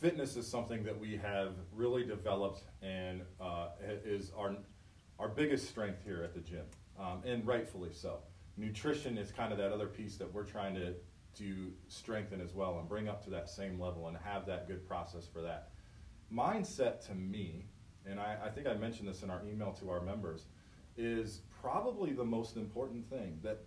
fitness 0.00 0.36
is 0.36 0.46
something 0.46 0.82
that 0.84 0.98
we 0.98 1.16
have 1.16 1.52
really 1.74 2.04
developed 2.04 2.62
and 2.82 3.22
uh, 3.40 3.68
is 4.04 4.32
our 4.36 4.56
our 5.18 5.28
biggest 5.28 5.68
strength 5.68 6.00
here 6.04 6.22
at 6.24 6.34
the 6.34 6.40
gym, 6.40 6.64
um, 6.98 7.22
and 7.24 7.46
rightfully 7.46 7.90
so. 7.92 8.18
Nutrition 8.56 9.16
is 9.16 9.30
kind 9.30 9.52
of 9.52 9.58
that 9.58 9.72
other 9.72 9.86
piece 9.86 10.16
that 10.16 10.32
we're 10.32 10.44
trying 10.44 10.74
to 10.74 10.94
to 11.38 11.72
strengthen 11.88 12.40
as 12.40 12.54
well 12.54 12.78
and 12.78 12.88
bring 12.88 13.08
up 13.08 13.22
to 13.24 13.30
that 13.30 13.48
same 13.48 13.80
level 13.80 14.08
and 14.08 14.16
have 14.16 14.46
that 14.46 14.68
good 14.68 14.86
process 14.86 15.26
for 15.26 15.42
that. 15.42 15.70
Mindset 16.32 17.04
to 17.06 17.14
me, 17.14 17.66
and 18.06 18.20
I, 18.20 18.36
I 18.44 18.48
think 18.50 18.66
I 18.66 18.74
mentioned 18.74 19.08
this 19.08 19.22
in 19.22 19.30
our 19.30 19.42
email 19.44 19.72
to 19.80 19.90
our 19.90 20.00
members, 20.00 20.46
is 20.96 21.40
probably 21.60 22.12
the 22.12 22.24
most 22.24 22.56
important 22.56 23.08
thing 23.10 23.38
that 23.42 23.64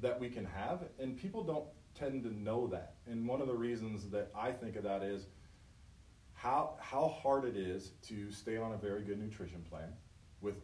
that 0.00 0.18
we 0.18 0.28
can 0.28 0.44
have, 0.44 0.84
and 0.98 1.16
people 1.16 1.42
don't 1.42 1.66
tend 1.94 2.22
to 2.24 2.34
know 2.34 2.66
that. 2.68 2.96
And 3.06 3.26
one 3.26 3.40
of 3.40 3.46
the 3.46 3.54
reasons 3.54 4.10
that 4.10 4.30
I 4.36 4.52
think 4.52 4.76
of 4.76 4.82
that 4.84 5.02
is 5.02 5.26
how 6.34 6.74
how 6.80 7.08
hard 7.08 7.44
it 7.44 7.56
is 7.56 7.92
to 8.08 8.30
stay 8.30 8.56
on 8.56 8.72
a 8.72 8.76
very 8.76 9.02
good 9.02 9.18
nutrition 9.18 9.62
plan 9.70 9.92
with 10.40 10.56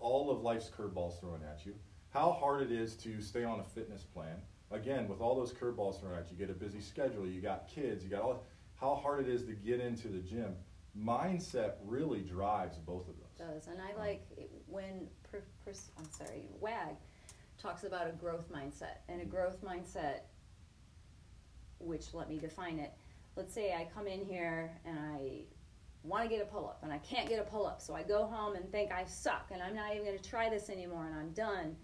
all 0.00 0.30
of 0.30 0.42
life's 0.42 0.68
curveballs 0.70 1.18
thrown 1.20 1.40
at 1.50 1.64
you. 1.64 1.74
How 2.10 2.32
hard 2.32 2.62
it 2.62 2.70
is 2.70 2.94
to 2.96 3.20
stay 3.20 3.42
on 3.44 3.60
a 3.60 3.64
fitness 3.64 4.04
plan. 4.04 4.36
Again, 4.70 5.08
with 5.08 5.20
all 5.20 5.34
those 5.34 5.52
curveballs 5.52 6.00
thrown 6.00 6.14
at 6.14 6.30
you, 6.30 6.36
you 6.38 6.46
get 6.46 6.50
a 6.50 6.58
busy 6.58 6.80
schedule, 6.80 7.26
you 7.26 7.40
got 7.40 7.68
kids, 7.68 8.04
you 8.04 8.10
got 8.10 8.22
all 8.22 8.44
how 8.76 8.94
hard 8.94 9.26
it 9.26 9.28
is 9.28 9.44
to 9.44 9.52
get 9.52 9.80
into 9.80 10.08
the 10.08 10.18
gym. 10.18 10.54
Mindset 10.98 11.72
really 11.84 12.20
drives 12.20 12.76
both 12.78 13.08
of 13.08 13.14
those. 13.18 13.48
does. 13.48 13.66
And 13.66 13.80
I 13.80 13.98
like 13.98 14.26
when, 14.66 15.08
per, 15.30 15.42
pers- 15.64 15.90
I'm 15.98 16.10
sorry, 16.10 16.46
WAG 16.60 16.96
talks 17.64 17.84
about 17.84 18.06
a 18.06 18.12
growth 18.12 18.52
mindset. 18.52 18.98
And 19.08 19.22
a 19.22 19.24
growth 19.24 19.64
mindset, 19.64 20.20
which 21.78 22.12
let 22.12 22.28
me 22.28 22.38
define 22.38 22.78
it. 22.78 22.92
Let's 23.36 23.52
say 23.52 23.72
I 23.72 23.88
come 23.94 24.06
in 24.06 24.24
here 24.24 24.70
and 24.84 24.98
I 24.98 25.42
want 26.02 26.22
to 26.22 26.28
get 26.28 26.42
a 26.42 26.44
pull 26.44 26.66
up 26.66 26.80
and 26.82 26.92
I 26.92 26.98
can't 26.98 27.28
get 27.28 27.40
a 27.40 27.42
pull 27.42 27.66
up. 27.66 27.80
So 27.80 27.94
I 27.94 28.02
go 28.02 28.26
home 28.26 28.54
and 28.54 28.70
think 28.70 28.92
I 28.92 29.04
suck 29.06 29.50
and 29.50 29.62
I'm 29.62 29.74
not 29.74 29.92
even 29.92 30.04
going 30.04 30.18
to 30.18 30.30
try 30.30 30.50
this 30.50 30.68
anymore 30.68 31.06
and 31.06 31.14
I'm 31.14 31.30
done 31.30 31.74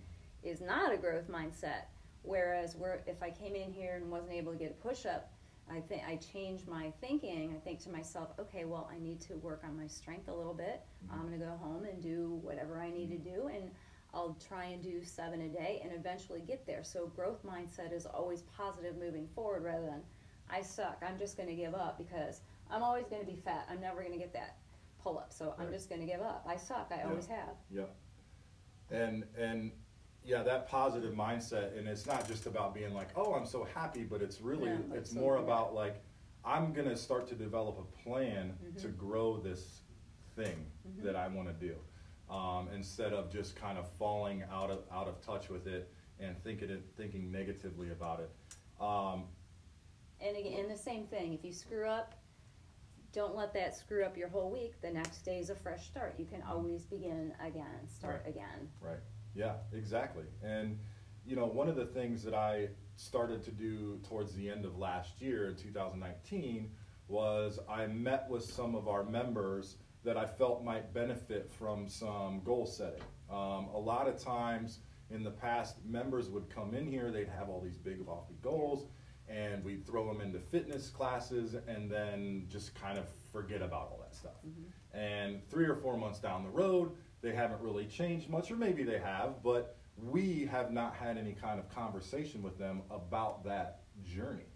is 0.42 0.60
not 0.60 0.92
a 0.92 0.96
growth 0.96 1.28
mindset. 1.30 1.86
Whereas 2.22 2.76
where 2.76 3.02
if 3.06 3.22
I 3.22 3.30
came 3.30 3.56
in 3.56 3.72
here 3.72 3.96
and 3.96 4.10
wasn't 4.10 4.32
able 4.32 4.52
to 4.52 4.58
get 4.58 4.70
a 4.70 4.86
push 4.86 5.06
up, 5.06 5.32
I 5.72 5.80
think 5.80 6.02
I 6.06 6.16
change 6.16 6.66
my 6.66 6.92
thinking. 7.00 7.54
I 7.56 7.60
think 7.60 7.80
to 7.84 7.90
myself, 7.90 8.30
okay, 8.38 8.64
well, 8.64 8.90
I 8.92 8.98
need 8.98 9.20
to 9.22 9.34
work 9.36 9.62
on 9.64 9.78
my 9.78 9.86
strength 9.86 10.28
a 10.28 10.34
little 10.34 10.52
bit. 10.52 10.82
Mm-hmm. 11.06 11.14
I'm 11.14 11.26
going 11.28 11.38
to 11.38 11.46
go 11.46 11.56
home 11.56 11.84
and 11.84 12.02
do 12.02 12.40
whatever 12.42 12.80
I 12.80 12.90
need 12.90 13.08
to 13.10 13.18
do, 13.18 13.48
and 13.54 13.70
I'll 14.12 14.36
try 14.46 14.64
and 14.66 14.82
do 14.82 15.04
seven 15.04 15.40
a 15.42 15.48
day 15.48 15.80
and 15.84 15.92
eventually 15.92 16.40
get 16.40 16.66
there. 16.66 16.82
So, 16.82 17.06
growth 17.08 17.44
mindset 17.44 17.92
is 17.92 18.06
always 18.06 18.42
positive 18.42 18.96
moving 18.96 19.28
forward 19.34 19.62
rather 19.64 19.86
than 19.86 20.02
I 20.50 20.62
suck, 20.62 21.00
I'm 21.06 21.16
just 21.18 21.36
going 21.36 21.48
to 21.48 21.54
give 21.54 21.74
up 21.74 21.96
because 21.96 22.40
I'm 22.70 22.82
always 22.82 23.06
going 23.06 23.20
to 23.20 23.26
be 23.26 23.36
fat. 23.36 23.66
I'm 23.70 23.80
never 23.80 24.00
going 24.00 24.12
to 24.12 24.18
get 24.18 24.32
that 24.32 24.56
pull 25.02 25.16
up. 25.18 25.32
So, 25.32 25.54
I'm 25.58 25.70
just 25.70 25.88
going 25.88 26.00
to 26.00 26.06
give 26.06 26.20
up. 26.20 26.44
I 26.48 26.56
suck, 26.56 26.90
I 26.90 26.98
Yeah. 26.98 27.08
always 27.08 27.26
have. 27.26 27.54
Yeah. 27.70 27.84
And 28.90 29.24
and 29.38 29.70
yeah, 30.24 30.42
that 30.42 30.68
positive 30.68 31.14
mindset, 31.14 31.78
and 31.78 31.88
it's 31.88 32.06
not 32.06 32.26
just 32.28 32.46
about 32.46 32.74
being 32.74 32.92
like, 32.92 33.08
oh, 33.16 33.32
I'm 33.32 33.46
so 33.46 33.64
happy, 33.64 34.02
but 34.04 34.20
it's 34.20 34.40
really 34.40 34.68
Yeah, 34.70 34.78
like 34.90 34.98
it's 34.98 35.12
so- 35.12 35.20
more 35.20 35.36
about 35.36 35.74
like, 35.74 36.02
I'm 36.44 36.72
gonna 36.72 36.96
start 36.96 37.26
to 37.28 37.34
develop 37.34 37.78
a 37.78 38.02
plan 38.02 38.58
to 38.78 38.88
Mhm. 38.88 38.96
grow 38.98 39.38
this 39.38 39.82
thing 40.36 40.70
Mhm. 40.88 41.02
that 41.04 41.16
I 41.16 41.28
want 41.28 41.48
to 41.48 41.54
do, 41.54 41.76
um, 42.30 42.68
instead 42.74 43.12
of 43.12 43.30
just 43.30 43.56
kind 43.56 43.76
of 43.78 43.88
falling 43.98 44.42
out 44.52 44.70
of 44.70 44.80
out 44.92 45.08
of 45.08 45.20
touch 45.24 45.48
with 45.50 45.66
it 45.66 45.92
and 46.18 46.36
thinking 46.42 46.70
it, 46.70 46.84
thinking 46.96 47.30
negatively 47.30 47.90
about 47.90 48.20
it. 48.20 48.30
Um, 48.82 49.24
And 50.20 50.36
again, 50.36 50.68
the 50.68 50.76
same 50.76 51.06
thing. 51.06 51.32
If 51.32 51.44
you 51.44 51.52
screw 51.52 51.86
up, 51.86 52.14
don't 53.12 53.34
let 53.34 53.52
that 53.54 53.74
screw 53.76 54.04
up 54.04 54.16
your 54.16 54.28
whole 54.28 54.50
week. 54.50 54.80
The 54.82 54.90
next 54.90 55.22
day 55.22 55.38
is 55.38 55.50
a 55.50 55.54
fresh 55.54 55.86
start. 55.86 56.14
You 56.18 56.26
can 56.26 56.42
always 56.42 56.84
begin 56.84 57.32
again, 57.44 57.88
start 57.88 58.22
Right. 58.24 58.30
again. 58.34 58.70
Right. 58.80 59.00
Yeah, 59.34 59.56
exactly. 59.72 60.24
And 60.42 60.78
you 61.26 61.36
know, 61.36 61.46
one 61.46 61.68
of 61.68 61.76
the 61.76 61.86
things 61.86 62.22
that 62.22 62.34
I 62.34 62.68
started 62.96 63.42
to 63.44 63.50
do 63.50 63.98
towards 64.08 64.34
the 64.34 64.48
end 64.48 64.64
of 64.64 64.78
last 64.78 65.20
year 65.20 65.48
in 65.48 65.56
2019 65.56 66.70
was 67.08 67.58
I 67.68 67.86
met 67.86 68.28
with 68.30 68.44
some 68.44 68.74
of 68.74 68.88
our 68.88 69.02
members 69.04 69.76
that 70.04 70.16
I 70.16 70.26
felt 70.26 70.64
might 70.64 70.92
benefit 70.94 71.50
from 71.50 71.88
some 71.88 72.40
goal 72.44 72.66
setting. 72.66 73.02
Um, 73.30 73.68
a 73.74 73.78
lot 73.78 74.08
of 74.08 74.18
times 74.18 74.80
in 75.10 75.22
the 75.22 75.30
past, 75.30 75.76
members 75.84 76.28
would 76.30 76.48
come 76.48 76.74
in 76.74 76.86
here, 76.86 77.10
they'd 77.10 77.28
have 77.28 77.48
all 77.48 77.60
these 77.60 77.76
big 77.76 78.06
lofty 78.06 78.36
goals, 78.42 78.86
and 79.28 79.62
we'd 79.64 79.86
throw 79.86 80.06
them 80.06 80.20
into 80.20 80.38
fitness 80.38 80.88
classes 80.88 81.54
and 81.68 81.90
then 81.90 82.46
just 82.48 82.74
kind 82.74 82.98
of 82.98 83.06
forget 83.32 83.62
about 83.62 83.82
all 83.82 84.00
that 84.02 84.14
stuff. 84.14 84.32
And 84.92 85.40
three 85.48 85.66
or 85.66 85.76
four 85.76 85.96
months 85.96 86.18
down 86.18 86.42
the 86.42 86.50
road, 86.50 86.92
they 87.22 87.32
haven't 87.32 87.60
really 87.60 87.86
changed 87.86 88.28
much, 88.28 88.50
or 88.50 88.56
maybe 88.56 88.82
they 88.82 88.98
have, 88.98 89.42
but 89.42 89.76
we 89.96 90.46
have 90.50 90.72
not 90.72 90.94
had 90.94 91.18
any 91.18 91.32
kind 91.32 91.60
of 91.60 91.68
conversation 91.68 92.42
with 92.42 92.58
them 92.58 92.82
about 92.90 93.44
that 93.44 93.82
journey. 94.04 94.46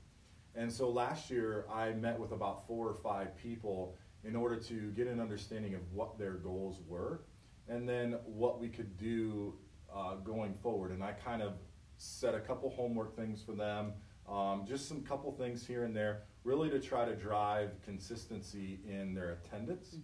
And 0.57 0.73
so 0.73 0.89
last 0.89 1.31
year, 1.31 1.67
I 1.73 1.91
met 1.93 2.19
with 2.19 2.33
about 2.33 2.67
four 2.67 2.89
or 2.89 2.95
five 2.95 3.37
people 3.37 3.97
in 4.25 4.35
order 4.37 4.57
to 4.57 4.91
get 4.93 5.07
an 5.07 5.21
understanding 5.21 5.75
of 5.75 5.81
what 5.93 6.19
their 6.19 6.35
goals 6.35 6.81
were 6.87 7.23
and 7.69 7.89
then 7.89 8.17
what 8.25 8.61
we 8.61 8.69
could 8.69 8.97
do 8.97 9.55
uh, 9.95 10.17
going 10.17 10.55
forward. 10.55 10.91
And 10.91 11.03
I 11.03 11.13
kind 11.13 11.43
of 11.43 11.55
set 11.97 12.35
a 12.35 12.41
couple 12.41 12.71
homework 12.71 13.17
things 13.17 13.43
for 13.43 13.53
them, 13.53 13.93
um, 14.29 14.65
just 14.67 14.89
some 14.89 15.03
couple 15.03 15.33
things 15.33 15.67
here 15.67 15.85
and 15.85 15.95
there, 15.95 16.23
really 16.43 16.69
to 16.71 16.81
try 16.81 17.05
to 17.05 17.15
drive 17.15 17.71
consistency 17.85 18.81
in 18.89 19.15
their 19.15 19.39
attendance 19.45 19.97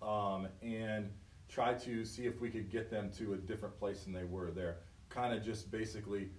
um, 0.00 0.48
and 0.62 1.10
try 1.48 1.74
to 1.74 2.04
see 2.04 2.26
if 2.26 2.40
we 2.40 2.48
could 2.48 2.70
get 2.70 2.90
them 2.90 3.10
to 3.18 3.34
a 3.34 3.36
different 3.36 3.78
place 3.78 4.04
than 4.04 4.12
they 4.12 4.24
were 4.24 4.50
there. 4.50 4.78
Kind 5.10 5.34
of 5.34 5.44
just 5.44 5.70
basically 5.70 6.30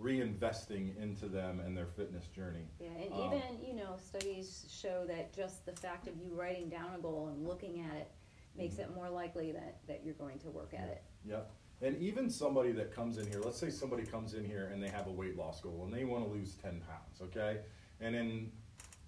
reinvesting 0.00 0.96
into 1.00 1.26
them 1.26 1.60
and 1.60 1.76
their 1.76 1.86
fitness 1.86 2.26
journey. 2.28 2.66
Yeah, 2.80 2.88
and 2.90 3.12
Um, 3.12 3.32
even, 3.34 3.64
you 3.64 3.74
know, 3.74 3.96
studies 3.96 4.66
show 4.70 5.04
that 5.06 5.32
just 5.32 5.64
the 5.66 5.72
fact 5.72 6.08
of 6.08 6.16
you 6.16 6.30
writing 6.34 6.68
down 6.68 6.94
a 6.94 6.98
goal 6.98 7.28
and 7.28 7.46
looking 7.46 7.80
at 7.80 7.96
it 7.96 8.10
makes 8.56 8.76
Mhm. 8.76 8.80
it 8.90 8.94
more 8.94 9.08
likely 9.10 9.52
that, 9.52 9.86
that 9.86 10.04
you're 10.04 10.14
going 10.14 10.38
to 10.40 10.50
work 10.50 10.74
at 10.74 10.88
it. 10.88 11.02
Yep. 11.24 11.50
And 11.82 11.96
even 11.98 12.28
somebody 12.28 12.72
that 12.72 12.92
comes 12.92 13.16
in 13.18 13.26
here, 13.26 13.40
let's 13.40 13.56
say 13.58 13.70
somebody 13.70 14.04
comes 14.04 14.34
in 14.34 14.44
here 14.44 14.66
and 14.66 14.82
they 14.82 14.88
have 14.88 15.06
a 15.06 15.12
weight 15.12 15.36
loss 15.36 15.60
goal 15.60 15.84
and 15.84 15.92
they 15.92 16.04
want 16.04 16.24
to 16.24 16.30
lose 16.30 16.56
10 16.56 16.80
pounds, 16.82 17.20
okay? 17.22 17.62
And 18.00 18.14
in 18.14 18.52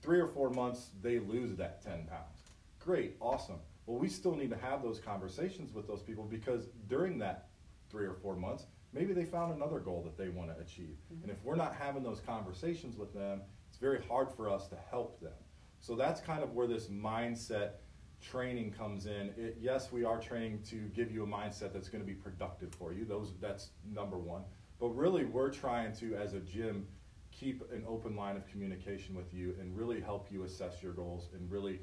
three 0.00 0.20
or 0.20 0.28
four 0.28 0.50
months, 0.50 0.90
they 1.02 1.18
lose 1.18 1.56
that 1.56 1.82
10 1.82 2.06
pounds. 2.06 2.42
Great, 2.78 3.16
awesome. 3.20 3.60
Well, 3.86 3.98
we 3.98 4.08
still 4.08 4.34
need 4.34 4.50
to 4.50 4.56
have 4.56 4.82
those 4.82 5.00
conversations 5.00 5.72
with 5.72 5.86
those 5.86 6.02
people 6.02 6.24
because 6.24 6.68
during 6.88 7.18
that 7.18 7.48
three 7.90 8.06
or 8.06 8.14
four 8.14 8.36
months, 8.36 8.66
maybe 8.92 9.12
they 9.12 9.24
found 9.24 9.54
another 9.54 9.78
goal 9.78 10.02
that 10.04 10.16
they 10.16 10.28
want 10.28 10.54
to 10.54 10.60
achieve. 10.62 10.96
And 11.22 11.30
if 11.30 11.42
we're 11.44 11.56
not 11.56 11.74
having 11.74 12.02
those 12.02 12.20
conversations 12.20 12.96
with 12.96 13.12
them, 13.14 13.40
it's 13.68 13.78
very 13.78 14.02
hard 14.08 14.30
for 14.30 14.50
us 14.50 14.68
to 14.68 14.76
help 14.90 15.20
them. 15.20 15.32
So 15.80 15.96
that's 15.96 16.20
kind 16.20 16.42
of 16.42 16.52
where 16.52 16.66
this 16.66 16.86
mindset 16.86 17.72
training 18.20 18.72
comes 18.72 19.06
in. 19.06 19.32
It, 19.36 19.58
yes, 19.60 19.90
we 19.90 20.04
are 20.04 20.18
training 20.18 20.62
to 20.70 20.76
give 20.94 21.10
you 21.10 21.24
a 21.24 21.26
mindset 21.26 21.72
that's 21.72 21.88
going 21.88 22.02
to 22.02 22.06
be 22.06 22.14
productive 22.14 22.72
for 22.74 22.92
you. 22.92 23.04
Those 23.04 23.32
that's 23.40 23.70
number 23.92 24.18
one. 24.18 24.42
But 24.78 24.88
really, 24.88 25.24
we're 25.24 25.50
trying 25.50 25.94
to, 25.96 26.14
as 26.16 26.34
a 26.34 26.40
gym, 26.40 26.86
keep 27.30 27.62
an 27.72 27.84
open 27.88 28.14
line 28.14 28.36
of 28.36 28.46
communication 28.46 29.14
with 29.14 29.32
you 29.32 29.54
and 29.60 29.76
really 29.76 30.00
help 30.00 30.30
you 30.30 30.44
assess 30.44 30.82
your 30.82 30.92
goals 30.92 31.28
and 31.34 31.50
really 31.50 31.80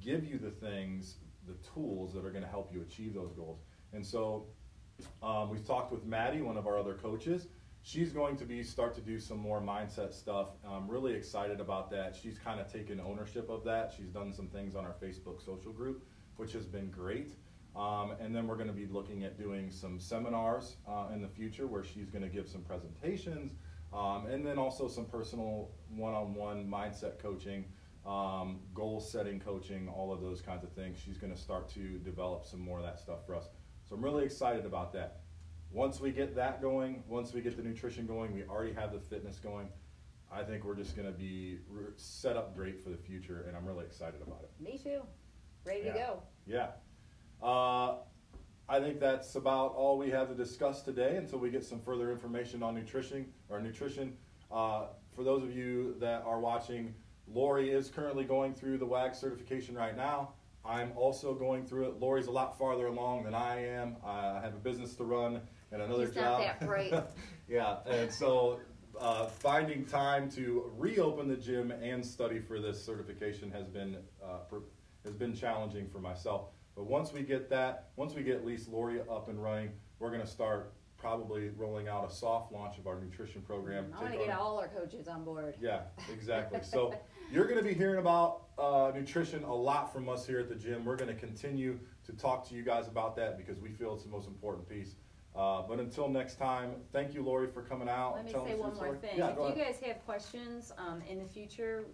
give 0.00 0.24
you 0.24 0.38
the 0.38 0.50
things, 0.50 1.16
the 1.46 1.54
tools 1.74 2.12
that 2.14 2.24
are 2.24 2.30
going 2.30 2.44
to 2.44 2.50
help 2.50 2.72
you 2.72 2.82
achieve 2.82 3.14
those 3.14 3.32
goals. 3.32 3.60
And 3.92 4.04
so, 4.04 4.46
um, 5.22 5.50
we've 5.50 5.66
talked 5.66 5.92
with 5.92 6.04
Maddie, 6.04 6.42
one 6.42 6.56
of 6.56 6.66
our 6.66 6.78
other 6.78 6.94
coaches. 6.94 7.48
She's 7.84 8.12
going 8.12 8.36
to 8.36 8.44
be 8.44 8.62
start 8.62 8.94
to 8.94 9.00
do 9.00 9.18
some 9.18 9.38
more 9.38 9.60
mindset 9.60 10.12
stuff. 10.14 10.50
I'm 10.68 10.88
really 10.88 11.14
excited 11.14 11.60
about 11.60 11.90
that. 11.90 12.14
She's 12.14 12.38
kind 12.38 12.60
of 12.60 12.72
taken 12.72 13.00
ownership 13.00 13.50
of 13.50 13.64
that. 13.64 13.92
She's 13.96 14.08
done 14.08 14.32
some 14.32 14.46
things 14.46 14.76
on 14.76 14.84
our 14.84 14.94
Facebook 15.02 15.44
social 15.44 15.72
group, 15.72 16.04
which 16.36 16.52
has 16.52 16.64
been 16.64 16.90
great. 16.90 17.32
Um, 17.74 18.12
and 18.20 18.34
then 18.34 18.46
we're 18.46 18.56
going 18.56 18.68
to 18.68 18.74
be 18.74 18.86
looking 18.86 19.24
at 19.24 19.38
doing 19.38 19.70
some 19.70 19.98
seminars 19.98 20.76
uh, 20.86 21.06
in 21.12 21.22
the 21.22 21.28
future 21.28 21.66
where 21.66 21.82
she's 21.82 22.10
going 22.10 22.22
to 22.22 22.28
give 22.28 22.46
some 22.46 22.62
presentations, 22.62 23.52
um, 23.92 24.26
and 24.26 24.46
then 24.46 24.58
also 24.58 24.88
some 24.88 25.06
personal 25.06 25.70
one-on-one 25.88 26.68
mindset 26.68 27.18
coaching, 27.18 27.64
um, 28.06 28.60
goal 28.74 29.00
setting 29.00 29.40
coaching, 29.40 29.88
all 29.88 30.12
of 30.12 30.20
those 30.20 30.42
kinds 30.42 30.64
of 30.64 30.72
things. 30.72 30.98
She's 31.02 31.16
going 31.16 31.32
to 31.32 31.38
start 31.38 31.68
to 31.70 31.98
develop 31.98 32.44
some 32.44 32.60
more 32.60 32.78
of 32.78 32.84
that 32.84 33.00
stuff 33.00 33.24
for 33.26 33.34
us. 33.34 33.48
So 33.92 33.96
I'm 33.98 34.02
really 34.02 34.24
excited 34.24 34.64
about 34.64 34.94
that. 34.94 35.20
Once 35.70 36.00
we 36.00 36.12
get 36.12 36.34
that 36.34 36.62
going, 36.62 37.04
once 37.06 37.34
we 37.34 37.42
get 37.42 37.58
the 37.58 37.62
nutrition 37.62 38.06
going, 38.06 38.32
we 38.32 38.42
already 38.44 38.72
have 38.72 38.90
the 38.90 38.98
fitness 38.98 39.36
going. 39.38 39.68
I 40.32 40.42
think 40.44 40.64
we're 40.64 40.76
just 40.76 40.96
going 40.96 41.08
to 41.08 41.12
be 41.12 41.58
set 41.96 42.38
up 42.38 42.56
great 42.56 42.82
for 42.82 42.88
the 42.88 42.96
future, 42.96 43.44
and 43.46 43.54
I'm 43.54 43.66
really 43.66 43.84
excited 43.84 44.22
about 44.26 44.44
it. 44.44 44.64
Me 44.64 44.80
too. 44.82 45.02
Ready 45.66 45.82
Yeah. 45.84 45.92
to 45.92 45.98
go. 45.98 46.22
Yeah. 46.46 46.68
Uh, 47.46 47.96
I 48.66 48.80
think 48.80 48.98
that's 48.98 49.34
about 49.34 49.74
all 49.74 49.98
we 49.98 50.08
have 50.08 50.28
to 50.28 50.34
discuss 50.34 50.80
today 50.80 51.16
until 51.18 51.38
we 51.38 51.50
get 51.50 51.62
some 51.62 51.78
further 51.78 52.10
information 52.10 52.62
on 52.62 52.74
nutrition 52.74 53.30
or 53.50 53.60
nutrition. 53.60 54.16
Uh, 54.50 54.86
for 55.14 55.22
those 55.22 55.42
of 55.42 55.54
you 55.54 55.96
that 56.00 56.22
are 56.22 56.40
watching, 56.40 56.94
Lori 57.28 57.70
is 57.70 57.90
currently 57.90 58.24
going 58.24 58.54
through 58.54 58.78
the 58.78 58.86
WAG 58.86 59.14
certification 59.14 59.74
right 59.74 59.94
now. 59.94 60.32
I'm 60.64 60.92
also 60.96 61.34
going 61.34 61.66
through 61.66 61.88
it. 61.88 62.00
Lori's 62.00 62.26
a 62.26 62.30
lot 62.30 62.58
farther 62.58 62.86
along 62.86 63.24
than 63.24 63.34
I 63.34 63.66
am. 63.66 63.96
I 64.04 64.40
have 64.42 64.54
a 64.54 64.58
business 64.58 64.94
to 64.96 65.04
run 65.04 65.40
and 65.72 65.82
another 65.82 66.06
He's 66.06 66.14
job. 66.14 66.40
not 66.40 66.60
that 66.60 66.66
bright. 66.66 66.94
yeah, 67.48 67.78
and 67.86 68.12
so 68.12 68.60
uh, 69.00 69.26
finding 69.26 69.84
time 69.84 70.30
to 70.32 70.70
reopen 70.76 71.28
the 71.28 71.36
gym 71.36 71.70
and 71.70 72.04
study 72.04 72.38
for 72.38 72.60
this 72.60 72.82
certification 72.82 73.50
has 73.50 73.66
been 73.66 73.96
uh, 74.24 74.38
has 75.04 75.14
been 75.14 75.34
challenging 75.34 75.88
for 75.88 75.98
myself. 75.98 76.50
But 76.76 76.84
once 76.84 77.12
we 77.12 77.22
get 77.22 77.50
that, 77.50 77.88
once 77.96 78.14
we 78.14 78.22
get 78.22 78.36
at 78.36 78.46
least 78.46 78.68
Lori 78.68 79.00
up 79.00 79.28
and 79.28 79.42
running, 79.42 79.70
we're 79.98 80.10
going 80.10 80.22
to 80.22 80.26
start 80.26 80.72
probably 81.02 81.50
rolling 81.58 81.88
out 81.88 82.08
a 82.08 82.14
soft 82.14 82.52
launch 82.52 82.78
of 82.78 82.86
our 82.86 82.98
nutrition 82.98 83.42
program. 83.42 83.92
I 83.98 84.02
want 84.02 84.12
to 84.12 84.18
get 84.20 84.38
all 84.38 84.58
our 84.58 84.68
coaches 84.68 85.08
on 85.08 85.24
board. 85.24 85.56
yeah, 85.60 85.80
exactly. 86.12 86.60
So 86.62 86.94
you're 87.32 87.46
going 87.46 87.58
to 87.58 87.64
be 87.64 87.74
hearing 87.74 87.98
about 87.98 88.44
uh, 88.56 88.92
nutrition 88.94 89.42
a 89.42 89.52
lot 89.52 89.92
from 89.92 90.08
us 90.08 90.24
here 90.24 90.38
at 90.38 90.48
the 90.48 90.54
gym. 90.54 90.84
We're 90.84 90.96
going 90.96 91.12
to 91.12 91.20
continue 91.20 91.80
to 92.06 92.12
talk 92.12 92.48
to 92.48 92.54
you 92.54 92.62
guys 92.62 92.86
about 92.86 93.16
that 93.16 93.36
because 93.36 93.58
we 93.58 93.70
feel 93.70 93.94
it's 93.94 94.04
the 94.04 94.10
most 94.10 94.28
important 94.28 94.68
piece. 94.68 94.94
Uh, 95.34 95.62
but 95.62 95.80
until 95.80 96.08
next 96.08 96.36
time, 96.38 96.72
thank 96.92 97.14
you, 97.14 97.24
Lori, 97.24 97.48
for 97.48 97.62
coming 97.62 97.88
out. 97.88 98.12
Let 98.12 98.26
and 98.26 98.26
me 98.28 98.32
say 98.32 98.52
us 98.52 98.60
one 98.60 98.76
more 98.76 98.96
thing. 98.96 99.18
Yeah, 99.18 99.30
if 99.30 99.36
you 99.36 99.42
ahead. 99.42 99.58
guys 99.58 99.80
have 99.88 100.04
questions 100.04 100.72
um, 100.78 101.02
in 101.10 101.18
the 101.18 101.24
future, 101.24 101.86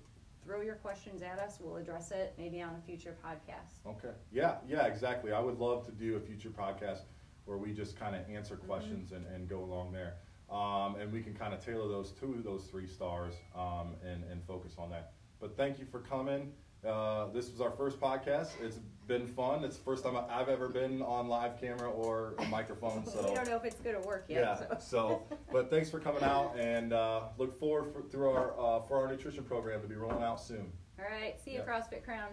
throw 0.44 0.60
your 0.60 0.74
questions 0.74 1.22
at 1.22 1.38
us. 1.38 1.58
We'll 1.60 1.76
address 1.76 2.10
it 2.10 2.34
maybe 2.36 2.60
on 2.60 2.74
a 2.74 2.86
future 2.86 3.14
podcast. 3.24 3.88
Okay. 3.88 4.14
Yeah, 4.32 4.56
yeah, 4.68 4.86
exactly. 4.86 5.32
I 5.32 5.40
would 5.40 5.58
love 5.58 5.86
to 5.86 5.92
do 5.92 6.16
a 6.16 6.20
future 6.20 6.50
podcast 6.50 7.02
where 7.48 7.56
we 7.58 7.72
just 7.72 7.98
kind 7.98 8.14
of 8.14 8.22
answer 8.30 8.56
Mm-hmm. 8.56 8.66
questions 8.66 9.12
and, 9.12 9.24
and 9.34 9.48
go 9.48 9.60
along 9.60 9.92
there. 9.92 10.14
Um, 10.50 10.96
and 11.00 11.12
we 11.12 11.22
can 11.22 11.34
kind 11.34 11.52
of 11.54 11.64
tailor 11.64 11.88
those 11.88 12.12
to 12.20 12.40
those 12.44 12.64
three 12.64 12.86
stars 12.86 13.34
um, 13.56 13.94
and, 14.06 14.22
and 14.30 14.42
focus 14.46 14.74
on 14.78 14.90
that. 14.90 15.12
But 15.40 15.56
thank 15.56 15.78
you 15.78 15.84
for 15.90 16.00
coming. 16.00 16.52
Uh, 16.86 17.26
this 17.32 17.50
was 17.50 17.60
our 17.60 17.70
first 17.70 18.00
podcast. 18.00 18.50
It's 18.62 18.78
been 19.06 19.26
fun. 19.26 19.64
It's 19.64 19.76
the 19.76 19.82
first 19.84 20.04
time 20.04 20.16
I've 20.30 20.48
ever 20.48 20.68
been 20.68 21.02
on 21.02 21.28
live 21.28 21.60
camera 21.60 21.90
or 21.90 22.34
a 22.38 22.44
microphone. 22.46 23.04
So 23.10 23.28
we 23.28 23.34
don't 23.34 23.48
know 23.48 23.56
if 23.56 23.64
it's 23.64 23.80
going 23.80 24.00
to 24.00 24.06
work 24.06 24.24
yet. 24.28 24.40
yeah. 24.70 24.78
so. 24.78 24.78
So, 24.78 25.22
but 25.52 25.70
thanks 25.70 25.90
for 25.90 25.98
coming 26.00 26.22
out 26.22 26.54
and 26.58 26.92
uh, 26.92 27.22
look 27.36 27.58
forward 27.58 27.92
for, 27.92 28.02
through 28.02 28.30
our 28.30 28.52
uh, 28.58 28.80
for 28.82 28.96
our 28.96 29.08
nutrition 29.08 29.44
program 29.44 29.80
to 29.82 29.88
be 29.88 29.96
rolling 29.96 30.22
out 30.22 30.40
soon. 30.40 30.70
All 30.98 31.04
right. 31.10 31.36
See 31.44 31.52
you, 31.52 31.58
Yeah. 31.58 31.64
CrossFit 31.72 32.04
Crown. 32.04 32.30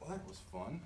Well, 0.00 0.10
that 0.10 0.26
was 0.28 0.38
fun. 0.52 0.80